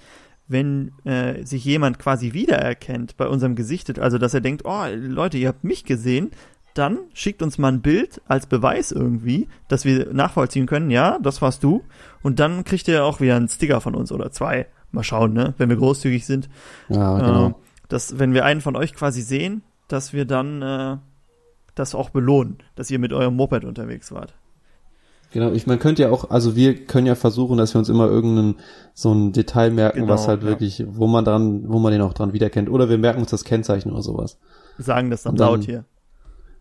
[0.53, 5.37] wenn äh, sich jemand quasi wiedererkennt bei unserem Gesichtet, also dass er denkt, oh Leute,
[5.37, 6.31] ihr habt mich gesehen,
[6.73, 11.41] dann schickt uns mal ein Bild als Beweis irgendwie, dass wir nachvollziehen können, ja, das
[11.41, 11.83] warst du.
[12.21, 14.67] Und dann kriegt ihr auch wieder einen Sticker von uns oder zwei.
[14.91, 16.49] Mal schauen, ne, wenn wir großzügig sind.
[16.87, 17.47] Ja, genau.
[17.49, 17.53] Äh,
[17.89, 20.97] dass, wenn wir einen von euch quasi sehen, dass wir dann äh,
[21.75, 24.33] das auch belohnen, dass ihr mit eurem Moped unterwegs wart.
[25.33, 28.07] Genau, ich man könnte ja auch, also wir können ja versuchen, dass wir uns immer
[28.07, 28.55] irgendeinen
[28.93, 30.47] so ein Detail merken, Genau, was halt ja.
[30.47, 32.69] wirklich, wo man dran, wo man den auch dran wiederkennt.
[32.69, 34.37] Oder wir merken uns das Kennzeichen oder sowas.
[34.77, 35.85] Sagen das dann, dann- laut hier.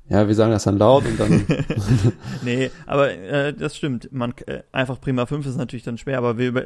[0.09, 1.45] Ja, wir sagen das dann laut und dann,
[2.45, 4.09] Nee, aber äh, das stimmt.
[4.13, 6.63] Man äh, einfach Prima 5 ist natürlich dann schwer, aber wir über,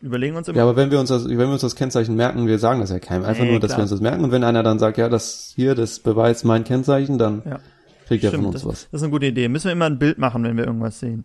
[0.00, 0.56] überlegen uns immer.
[0.58, 2.90] ja, aber wenn wir uns das, wenn wir uns das Kennzeichen merken, wir sagen das
[2.90, 3.24] ja keinem.
[3.24, 3.78] Einfach Nee, nur, dass klar.
[3.78, 6.64] wir uns das merken und wenn einer dann sagt, ja, das hier, das beweist mein
[6.64, 7.58] Kennzeichen, dann Ja.
[8.06, 8.88] Kriegt er von uns das, was.
[8.90, 9.48] das ist eine gute Idee.
[9.48, 11.24] Müssen wir immer ein Bild machen, wenn wir irgendwas sehen.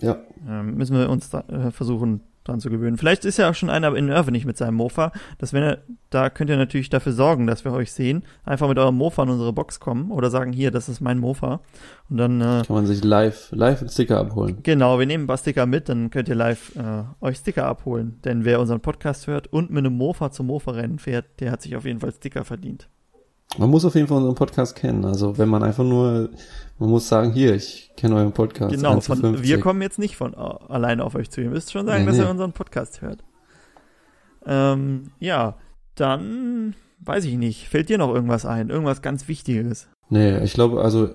[0.00, 0.18] Ja.
[0.48, 2.98] Ähm, müssen wir uns da, äh, versuchen dran zu gewöhnen.
[2.98, 5.12] Vielleicht ist ja auch schon einer in Irvine mit seinem Mofa.
[5.38, 5.78] Dass wenn er,
[6.10, 8.24] da könnt ihr natürlich dafür sorgen, dass wir euch sehen.
[8.44, 11.60] Einfach mit eurem Mofa in unsere Box kommen oder sagen, hier, das ist mein Mofa.
[12.10, 14.58] Und dann, äh, Kann man sich live, live einen Sticker abholen.
[14.62, 18.18] genau, wir nehmen ein paar Sticker mit, dann könnt ihr live äh, euch Sticker abholen.
[18.24, 21.76] Denn wer unseren Podcast hört und mit einem Mofa zum Mofa-Rennen fährt, der hat sich
[21.76, 22.88] auf jeden Fall Sticker verdient.
[23.58, 25.04] Man muss auf jeden Fall unseren Podcast kennen.
[25.04, 26.30] Also wenn man einfach nur,
[26.78, 28.74] man muss sagen, hier, ich kenne euren Podcast.
[28.74, 29.46] Genau, 1 zu von, 50.
[29.48, 31.40] wir kommen jetzt nicht von äh, alleine auf euch zu.
[31.42, 32.22] Ihr müsst schon sagen, Nee, dass nee.
[32.24, 33.22] ihr unseren Podcast hört.
[34.46, 35.56] Ähm, ja,
[35.94, 37.68] dann weiß ich nicht.
[37.68, 38.70] Fällt dir noch irgendwas ein?
[38.70, 39.88] Irgendwas ganz Wichtiges?
[40.08, 41.10] Nee, ich glaube, also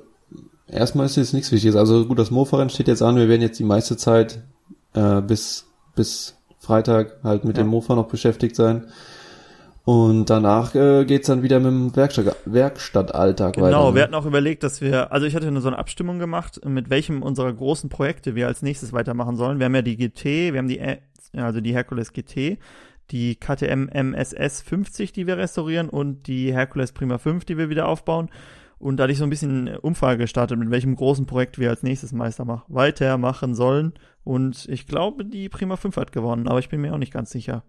[0.68, 1.76] erstmal ist jetzt nichts Wichtiges.
[1.76, 3.16] Also gut, das Mofa-Rennen steht jetzt an.
[3.16, 4.44] Wir werden jetzt die meiste Zeit
[4.94, 5.66] äh, bis
[5.96, 7.64] bis Freitag halt mit Ja.
[7.64, 8.86] dem Mofa noch beschäftigt sein.
[9.88, 13.86] Und danach äh, geht's dann wieder mit dem Werkstatt, Werkstattalltag Genau, weiter.
[13.88, 14.02] wir ne?
[14.04, 17.24] hatten auch überlegt, dass wir, also ich hatte eine, so eine Abstimmung gemacht, mit welchem
[17.24, 19.60] unserer großen Projekte wir als nächstes weitermachen sollen.
[19.60, 20.98] Wir haben ja die GT, wir haben die, Ä-
[21.38, 22.58] also die Hercules GT,
[23.12, 27.88] die KTM MSS 50, die wir restaurieren und die Hercules Prima 5, die wir wieder
[27.88, 28.30] aufbauen.
[28.80, 31.82] Und da hatte ich so ein bisschen Umfrage gestartet, mit welchem großen Projekt wir als
[31.82, 33.94] nächstes Meister mach, weitermachen sollen.
[34.26, 37.30] Und ich glaube, die Prima 5 hat gewonnen, aber ich bin mir auch nicht ganz
[37.32, 37.64] sicher.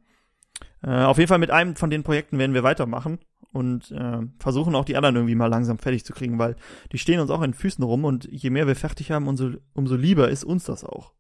[0.83, 3.19] Äh, auf jeden Fall mit einem von den Projekten werden wir weitermachen
[3.53, 6.57] und äh, versuchen auch die anderen irgendwie mal langsam fertig zu kriegen, weil
[6.93, 9.51] die stehen uns auch in den Füßen rum und je mehr wir fertig haben, umso,
[9.75, 11.13] umso lieber ist uns das auch.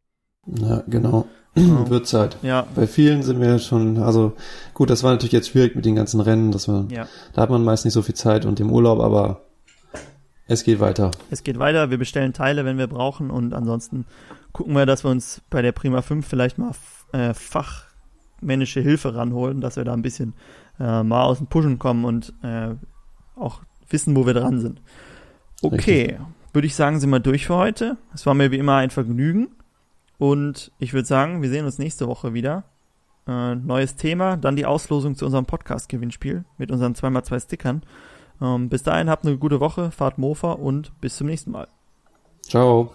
[0.46, 1.26] Ja, genau.
[1.54, 1.86] Genau.
[1.90, 2.36] Wird Zeit.
[2.42, 4.34] Ja, Bei vielen sind wir schon, also
[4.74, 7.08] gut, das war natürlich jetzt schwierig mit den ganzen Rennen, dass man, ja.
[7.32, 9.42] da hat man meist nicht so viel Zeit und im Urlaub, aber
[10.46, 11.10] es geht weiter.
[11.30, 14.06] Es geht weiter, wir bestellen Teile, wenn wir brauchen und ansonsten
[14.52, 16.72] gucken wir, dass wir uns bei der Prima 5 vielleicht mal
[17.12, 17.34] äh,
[18.38, 20.34] fachmännische Hilfe ranholen, dass wir da ein bisschen
[20.78, 22.74] äh, mal aus dem Pushen kommen und äh,
[23.36, 24.80] auch wissen, wo wir dran sind.
[25.62, 26.18] Okay,
[26.52, 27.96] würde ich sagen, sind wir durch für heute.
[28.14, 29.48] Es war mir wie immer ein Vergnügen
[30.18, 32.64] und ich würde sagen, wir sehen uns nächste Woche wieder.
[33.26, 37.82] Äh, neues Thema, dann die Auslosung zu unserem Podcast-Gewinnspiel mit unseren 2x2 Stickern.
[38.40, 41.68] Ähm, bis dahin habt eine gute Woche, fahrt Mofa und bis zum nächsten Mal.
[42.42, 42.92] Ciao.